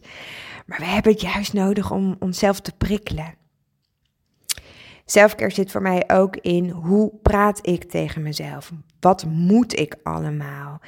Maar 0.66 0.80
we 0.80 0.86
hebben 0.86 1.12
het 1.12 1.22
juist 1.22 1.54
nodig 1.54 1.92
om 1.92 2.16
onszelf 2.20 2.60
te 2.60 2.74
prikkelen. 2.78 3.34
Selfcare 5.06 5.52
zit 5.52 5.72
voor 5.72 5.82
mij 5.82 6.04
ook 6.08 6.38
in 6.38 6.70
hoe 6.70 7.12
praat 7.22 7.68
ik 7.68 7.84
tegen 7.84 8.22
mezelf? 8.22 8.72
Wat 9.00 9.26
moet 9.26 9.80
ik 9.80 9.96
allemaal? 10.04 10.82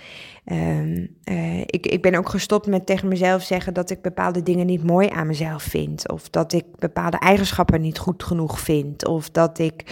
Um, 0.46 1.16
uh, 1.26 1.60
ik, 1.60 1.88
ik 1.88 2.02
ben 2.02 2.16
ook 2.16 2.30
gestopt 2.30 2.68
met 2.68 2.86
tegen 2.86 3.08
mezelf 3.08 3.44
zeggen 3.44 3.74
dat 3.74 3.90
ik 3.90 4.02
bepaalde 4.02 4.44
dingen 4.44 4.66
niet 4.66 4.84
mooi 4.84 5.10
aan 5.10 5.28
mezelf 5.28 5.64
vind. 5.64 6.10
Of 6.12 6.30
dat 6.30 6.54
ik 6.54 6.66
bepaalde 6.80 7.18
eigenschappen 7.18 7.82
niet 7.82 7.98
goed 7.98 8.24
genoeg 8.24 8.60
vind. 8.60 9.06
Of 9.06 9.30
dat 9.30 9.60
ik 9.60 9.84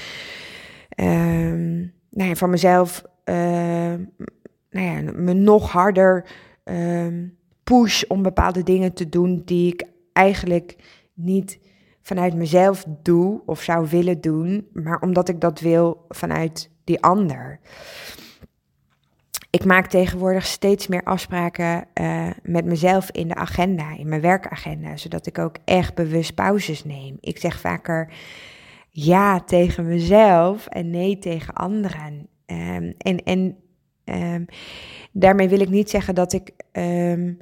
um, 0.96 1.94
nou 2.10 2.30
ja, 2.30 2.36
van 2.36 2.50
mezelf 2.50 3.04
uh, 3.26 3.36
nou 4.70 4.86
ja, 4.86 5.12
me 5.16 5.34
nog 5.34 5.72
harder 5.72 6.26
um, 6.64 7.38
push 7.64 8.04
om 8.08 8.22
bepaalde 8.22 8.64
dingen 8.64 8.94
te 8.94 9.10
doen 9.10 9.42
die 9.46 9.74
ik 9.74 9.84
eigenlijk 10.14 10.76
niet 11.14 11.60
vanuit 12.04 12.36
mezelf 12.36 12.86
doe 13.02 13.42
of 13.46 13.62
zou 13.62 13.88
willen 13.90 14.22
doen, 14.22 14.68
maar 14.74 15.00
omdat 15.00 15.30
ik 15.30 15.40
dat 15.40 15.60
wil 15.60 16.06
vanuit 16.10 16.70
die 16.84 17.02
ander. 17.02 17.60
Ik 19.50 19.66
maak 19.66 19.88
tegenwoordig 19.88 20.46
steeds 20.46 20.88
meer 20.88 21.04
afspraken 21.04 21.86
uh, 22.02 22.30
met 22.44 22.66
mezelf 22.66 23.12
in 23.12 23.28
de 23.28 23.36
agenda, 23.36 23.98
in 23.98 24.10
mijn 24.10 24.22
werkagenda, 24.22 24.98
zodat 24.98 25.26
ik 25.26 25.38
ook 25.38 25.56
echt 25.66 25.96
bewust 25.96 26.36
pauzes 26.36 26.84
neem. 26.84 27.18
Ik 27.20 27.38
zeg 27.38 27.60
vaker 27.60 28.14
ja 28.90 29.40
tegen 29.40 29.88
mezelf 29.88 30.68
en 30.68 30.90
nee 30.90 31.20
tegen 31.20 31.54
anderen. 31.54 32.28
Um, 32.46 32.94
en 32.98 33.24
en 33.24 33.58
um, 34.06 34.46
daarmee 35.12 35.50
wil 35.50 35.60
ik 35.60 35.70
niet 35.70 35.90
zeggen 35.90 36.16
dat 36.16 36.34
ik 36.34 36.52
um, 36.72 37.38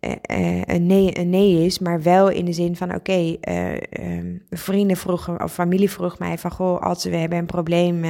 uh, 0.00 0.62
een, 0.64 0.86
nee, 0.86 1.18
een 1.18 1.30
nee 1.30 1.64
is, 1.64 1.78
maar 1.78 2.02
wel 2.02 2.28
in 2.28 2.44
de 2.44 2.52
zin 2.52 2.76
van: 2.76 2.94
oké, 2.94 3.36
uh, 3.48 3.72
um, 4.00 4.42
vrienden 4.50 4.96
vroegen 4.96 5.42
of 5.42 5.52
familie 5.52 5.90
vroeg 5.90 6.18
mij 6.18 6.38
van: 6.38 6.50
Goh, 6.50 6.82
als 6.82 7.04
we 7.04 7.16
hebben 7.16 7.38
een 7.38 7.46
probleem 7.46 8.04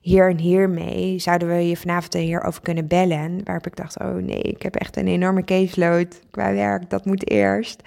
hier 0.00 0.30
en 0.30 0.38
hier 0.38 0.70
mee, 0.70 1.18
zouden 1.18 1.48
we 1.48 1.68
je 1.68 1.76
vanavond 1.76 2.14
hierover 2.14 2.62
kunnen 2.62 2.86
bellen? 2.86 3.40
Waarop 3.44 3.66
ik 3.66 3.76
dacht: 3.76 3.98
oh 3.98 4.14
nee, 4.14 4.42
ik 4.42 4.62
heb 4.62 4.76
echt 4.76 4.96
een 4.96 5.06
enorme 5.06 5.44
caseload 5.44 6.20
qua 6.30 6.52
werk, 6.52 6.90
dat 6.90 7.04
moet 7.04 7.30
eerst. 7.30 7.82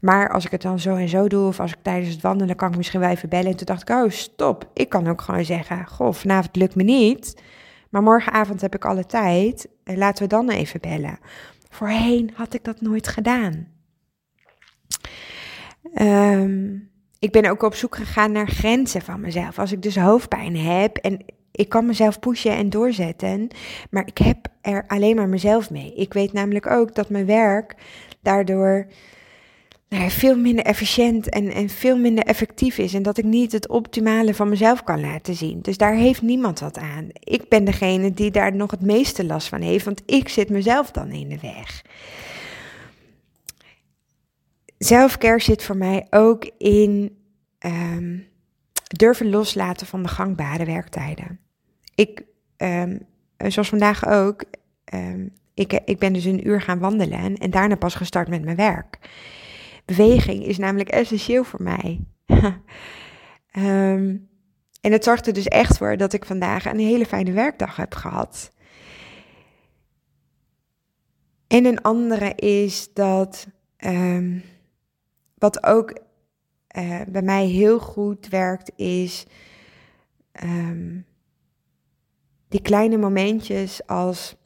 Maar 0.00 0.30
als 0.30 0.44
ik 0.44 0.50
het 0.50 0.62
dan 0.62 0.78
zo 0.78 0.94
en 0.94 1.08
zo 1.08 1.28
doe, 1.28 1.46
of 1.46 1.60
als 1.60 1.72
ik 1.72 1.78
tijdens 1.82 2.12
het 2.12 2.22
wandelen, 2.22 2.56
kan 2.56 2.70
ik 2.70 2.76
misschien 2.76 3.00
wel 3.00 3.10
even 3.10 3.28
bellen. 3.28 3.50
En 3.50 3.56
toen 3.56 3.66
dacht 3.66 3.88
ik: 3.88 3.96
oh, 3.96 4.10
stop, 4.10 4.70
ik 4.74 4.88
kan 4.88 5.08
ook 5.08 5.20
gewoon 5.20 5.44
zeggen: 5.44 5.86
Goh, 5.86 6.12
vanavond 6.12 6.56
lukt 6.56 6.74
me 6.74 6.82
niet. 6.82 7.42
Maar 7.88 8.02
morgenavond 8.02 8.60
heb 8.60 8.74
ik 8.74 8.84
alle 8.84 9.06
tijd. 9.06 9.68
En 9.84 9.98
laten 9.98 10.22
we 10.22 10.28
dan 10.28 10.50
even 10.50 10.80
bellen. 10.80 11.18
Voorheen 11.68 12.30
had 12.34 12.54
ik 12.54 12.64
dat 12.64 12.80
nooit 12.80 13.08
gedaan. 13.08 13.68
Ehm, 15.94 16.76
ik 17.18 17.32
ben 17.32 17.50
ook 17.50 17.62
op 17.62 17.74
zoek 17.74 17.96
gegaan 17.96 18.32
naar 18.32 18.48
grenzen 18.48 19.02
van 19.02 19.20
mezelf. 19.20 19.58
Als 19.58 19.72
ik 19.72 19.82
dus 19.82 19.96
hoofdpijn 19.96 20.56
heb 20.56 20.96
en 20.96 21.24
ik 21.52 21.68
kan 21.68 21.86
mezelf 21.86 22.18
pushen 22.18 22.56
en 22.56 22.70
doorzetten, 22.70 23.48
maar 23.90 24.06
ik 24.06 24.18
heb 24.18 24.48
er 24.60 24.84
alleen 24.86 25.16
maar 25.16 25.28
mezelf 25.28 25.70
mee. 25.70 25.94
Ik 25.94 26.12
weet 26.12 26.32
namelijk 26.32 26.66
ook 26.66 26.94
dat 26.94 27.10
mijn 27.10 27.26
werk 27.26 27.74
daardoor 28.22 28.86
nou 29.88 30.10
veel 30.10 30.36
minder 30.36 30.64
efficiënt 30.64 31.28
en, 31.28 31.52
en 31.52 31.68
veel 31.68 31.98
minder 31.98 32.24
effectief 32.24 32.78
is. 32.78 32.94
En 32.94 33.02
dat 33.02 33.18
ik 33.18 33.24
niet 33.24 33.52
het 33.52 33.68
optimale 33.68 34.34
van 34.34 34.48
mezelf 34.48 34.84
kan 34.84 35.00
laten 35.00 35.34
zien. 35.34 35.60
Dus 35.60 35.76
daar 35.76 35.94
heeft 35.94 36.22
niemand 36.22 36.60
wat 36.60 36.78
aan. 36.78 37.08
Ik 37.12 37.48
ben 37.48 37.64
degene 37.64 38.14
die 38.14 38.30
daar 38.30 38.54
nog 38.54 38.70
het 38.70 38.80
meeste 38.80 39.24
last 39.24 39.48
van 39.48 39.60
heeft, 39.60 39.84
want 39.84 40.02
ik 40.06 40.28
zit 40.28 40.48
mezelf 40.48 40.90
dan 40.90 41.10
in 41.10 41.28
de 41.28 41.38
weg. 41.40 41.84
Zelfcare 44.78 45.40
zit 45.40 45.62
voor 45.62 45.76
mij 45.76 46.06
ook 46.10 46.50
in 46.58 47.18
um, 47.66 48.26
durven 48.86 49.30
loslaten 49.30 49.86
van 49.86 50.02
de 50.02 50.08
gangbare 50.08 50.64
werktijden. 50.64 51.38
Ik, 51.94 52.22
um, 52.56 53.00
zoals 53.36 53.68
vandaag 53.68 54.06
ook, 54.06 54.44
um, 54.94 55.32
ik, 55.54 55.72
ik 55.84 55.98
ben 55.98 56.12
dus 56.12 56.24
een 56.24 56.48
uur 56.48 56.60
gaan 56.60 56.78
wandelen 56.78 57.36
en 57.36 57.50
daarna 57.50 57.76
pas 57.76 57.94
gestart 57.94 58.28
met 58.28 58.44
mijn 58.44 58.56
werk. 58.56 58.98
Beweging 59.96 60.44
is 60.44 60.58
namelijk 60.58 60.88
essentieel 60.88 61.44
voor 61.44 61.62
mij. 61.62 62.00
um, 63.56 64.28
en 64.80 64.92
het 64.92 65.04
zorgt 65.04 65.26
er 65.26 65.32
dus 65.32 65.48
echt 65.48 65.76
voor 65.76 65.96
dat 65.96 66.12
ik 66.12 66.24
vandaag 66.24 66.64
een 66.64 66.78
hele 66.78 67.06
fijne 67.06 67.32
werkdag 67.32 67.76
heb 67.76 67.94
gehad. 67.94 68.50
En 71.46 71.64
een 71.64 71.82
andere 71.82 72.34
is 72.34 72.92
dat, 72.92 73.46
um, 73.78 74.42
wat 75.34 75.66
ook 75.66 75.92
uh, 76.76 77.00
bij 77.08 77.22
mij 77.22 77.46
heel 77.46 77.78
goed 77.78 78.28
werkt, 78.28 78.72
is 78.76 79.26
um, 80.42 81.06
die 82.48 82.62
kleine 82.62 82.96
momentjes 82.96 83.86
als 83.86 84.36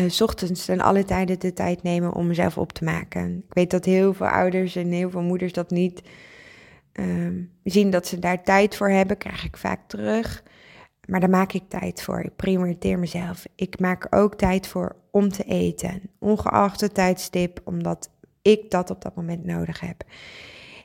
uh, 0.00 0.20
ochtends 0.20 0.68
en 0.68 0.80
alle 0.80 1.04
tijden 1.04 1.38
de 1.38 1.52
tijd 1.52 1.82
nemen 1.82 2.14
om 2.14 2.26
mezelf 2.26 2.58
op 2.58 2.72
te 2.72 2.84
maken. 2.84 3.44
Ik 3.48 3.54
weet 3.54 3.70
dat 3.70 3.84
heel 3.84 4.14
veel 4.14 4.26
ouders 4.26 4.76
en 4.76 4.90
heel 4.90 5.10
veel 5.10 5.22
moeders 5.22 5.52
dat 5.52 5.70
niet 5.70 6.02
um, 6.92 7.52
zien 7.64 7.90
dat 7.90 8.06
ze 8.06 8.18
daar 8.18 8.42
tijd 8.42 8.76
voor 8.76 8.90
hebben, 8.90 9.18
krijg 9.18 9.44
ik 9.44 9.56
vaak 9.56 9.80
terug. 9.86 10.42
Maar 11.08 11.20
daar 11.20 11.30
maak 11.30 11.52
ik 11.52 11.62
tijd 11.68 12.02
voor. 12.02 12.20
Ik 12.20 12.36
prioriteer 12.36 12.98
mezelf. 12.98 13.46
Ik 13.54 13.78
maak 13.80 14.06
ook 14.10 14.34
tijd 14.34 14.66
voor 14.66 14.96
om 15.10 15.28
te 15.28 15.44
eten, 15.44 16.00
ongeacht 16.18 16.80
het 16.80 16.94
tijdstip, 16.94 17.60
omdat 17.64 18.10
ik 18.42 18.70
dat 18.70 18.90
op 18.90 19.02
dat 19.02 19.14
moment 19.14 19.44
nodig 19.44 19.80
heb. 19.80 20.04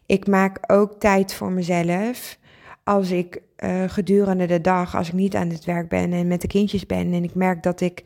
Ik 0.06 0.28
maak 0.28 0.58
ook 0.71 1.00
tijd 1.00 1.34
voor 1.34 1.52
mezelf 1.52 2.39
als 2.84 3.12
ik 3.12 3.41
uh, 3.63 3.84
gedurende 3.88 4.45
de 4.45 4.62
dag, 4.62 4.95
als 4.95 5.08
ik 5.08 5.13
niet 5.13 5.36
aan 5.36 5.50
het 5.50 5.65
werk 5.65 5.89
ben 5.89 6.13
en 6.13 6.28
met 6.28 6.41
de 6.41 6.47
kindjes 6.47 6.86
ben 6.86 7.13
en 7.13 7.24
ik 7.24 7.36
merk 7.36 7.63
dat 7.63 7.82
ik 7.82 8.04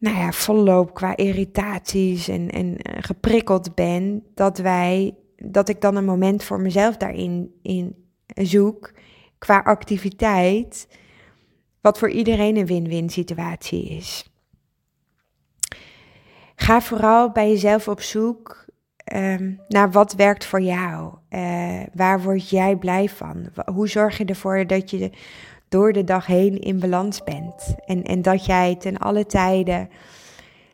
nou 0.00 0.16
ja, 0.16 0.32
volloop 0.32 0.94
qua 0.94 1.16
irritaties 1.16 2.28
en, 2.28 2.50
en 2.50 2.66
uh, 2.66 2.96
geprikkeld 3.00 3.74
ben, 3.74 4.24
dat 4.34 4.58
wij, 4.58 5.14
dat 5.36 5.68
ik 5.68 5.80
dan 5.80 5.96
een 5.96 6.04
moment 6.04 6.44
voor 6.44 6.60
mezelf 6.60 6.96
daarin 6.96 7.54
in 7.62 7.94
zoek 8.34 8.92
qua 9.38 9.58
activiteit, 9.58 10.88
wat 11.80 11.98
voor 11.98 12.10
iedereen 12.10 12.56
een 12.56 12.66
win-win 12.66 13.10
situatie 13.10 13.88
is. 13.88 14.30
Ga 16.56 16.80
vooral 16.80 17.30
bij 17.30 17.48
jezelf 17.48 17.88
op 17.88 18.00
zoek 18.00 18.64
um, 19.14 19.60
naar 19.68 19.90
wat 19.90 20.14
werkt 20.14 20.44
voor 20.44 20.60
jou. 20.60 21.14
Uh, 21.30 21.82
waar 21.94 22.22
word 22.22 22.50
jij 22.50 22.76
blij 22.76 23.08
van? 23.08 23.50
Hoe 23.72 23.88
zorg 23.88 24.18
je 24.18 24.24
ervoor 24.24 24.66
dat 24.66 24.90
je 24.90 25.10
door 25.70 25.92
de 25.92 26.04
dag 26.04 26.26
heen 26.26 26.58
in 26.58 26.80
balans 26.80 27.24
bent? 27.24 27.74
En, 27.84 28.02
en 28.02 28.22
dat 28.22 28.44
jij 28.44 28.76
ten 28.76 28.98
alle 28.98 29.26
tijden, 29.26 29.88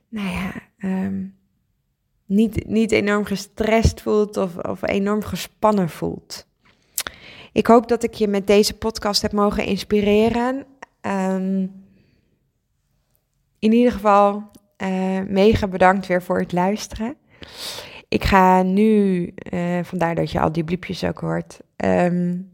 nou 0.09 0.29
ja, 0.29 0.53
um, 0.89 1.35
niet, 2.27 2.67
niet 2.67 2.93
enorm 2.93 3.25
gestrest 3.25 4.01
voelt 4.01 4.37
of, 4.37 4.57
of 4.57 4.89
enorm 4.89 5.23
gespannen 5.23 5.89
voelt. 5.89 6.47
Ik 7.53 7.67
hoop 7.67 7.89
dat 7.89 8.03
ik 8.03 8.15
je 8.15 8.29
met 8.29 8.47
deze 8.47 8.75
podcast 8.75 9.23
heb 9.23 9.33
mogen 9.33 9.65
inspireren. 9.65 10.67
Um, 11.01 11.85
in 13.59 13.73
ieder 13.73 13.93
geval, 13.93 14.51
uh, 14.83 15.21
mega 15.29 15.67
bedankt 15.67 16.07
weer 16.07 16.23
voor 16.23 16.39
het 16.39 16.53
luisteren. 16.53 17.17
Ik 18.09 18.25
ga 18.25 18.63
nu, 18.63 19.25
uh, 19.53 19.79
vandaar 19.83 20.15
dat 20.15 20.31
je 20.31 20.41
al 20.41 20.53
die 20.53 20.65
bliepjes 20.65 21.05
ook 21.05 21.19
hoort, 21.19 21.61
um, 21.77 22.51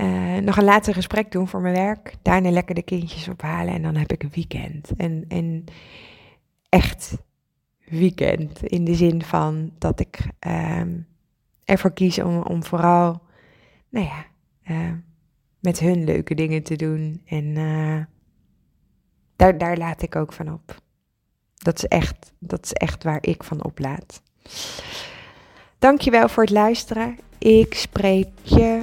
uh, 0.00 0.36
nog 0.36 0.56
een 0.56 0.64
laatste 0.64 0.92
gesprek 0.92 1.32
doen 1.32 1.48
voor 1.48 1.60
mijn 1.60 1.74
werk. 1.74 2.14
Daarna 2.22 2.50
lekker 2.50 2.74
de 2.74 2.82
kindjes 2.82 3.28
ophalen 3.28 3.74
en 3.74 3.82
dan 3.82 3.96
heb 3.96 4.12
ik 4.12 4.22
een 4.22 4.32
weekend. 4.34 4.90
En, 4.96 5.24
en 5.28 5.64
echt 6.68 7.16
weekend 7.84 8.62
in 8.62 8.84
de 8.84 8.94
zin 8.94 9.22
van 9.22 9.70
dat 9.78 10.00
ik 10.00 10.18
um, 10.46 11.06
ervoor 11.64 11.92
kies 11.92 12.18
om, 12.18 12.42
om 12.42 12.64
vooral, 12.64 13.22
nou 13.88 14.06
ja, 14.06 14.24
uh, 14.74 14.92
met 15.60 15.78
hun 15.78 16.04
leuke 16.04 16.34
dingen 16.34 16.62
te 16.62 16.76
doen. 16.76 17.22
En 17.26 17.54
daar, 19.36 19.58
daar 19.58 19.76
laat 19.76 20.02
ik 20.02 20.16
ook 20.16 20.32
van 20.32 20.52
op. 20.52 20.80
Dat 21.56 21.76
is 21.76 21.84
echt, 21.84 22.32
dat 22.38 22.64
is 22.64 22.72
echt 22.72 23.04
waar 23.04 23.18
ik 23.20 23.44
van 23.44 23.64
oplaad. 23.64 24.22
Dankjewel 25.78 26.28
voor 26.28 26.42
het 26.42 26.52
luisteren. 26.52 27.18
Ik 27.38 27.74
spreek 27.74 28.28
je 28.42 28.82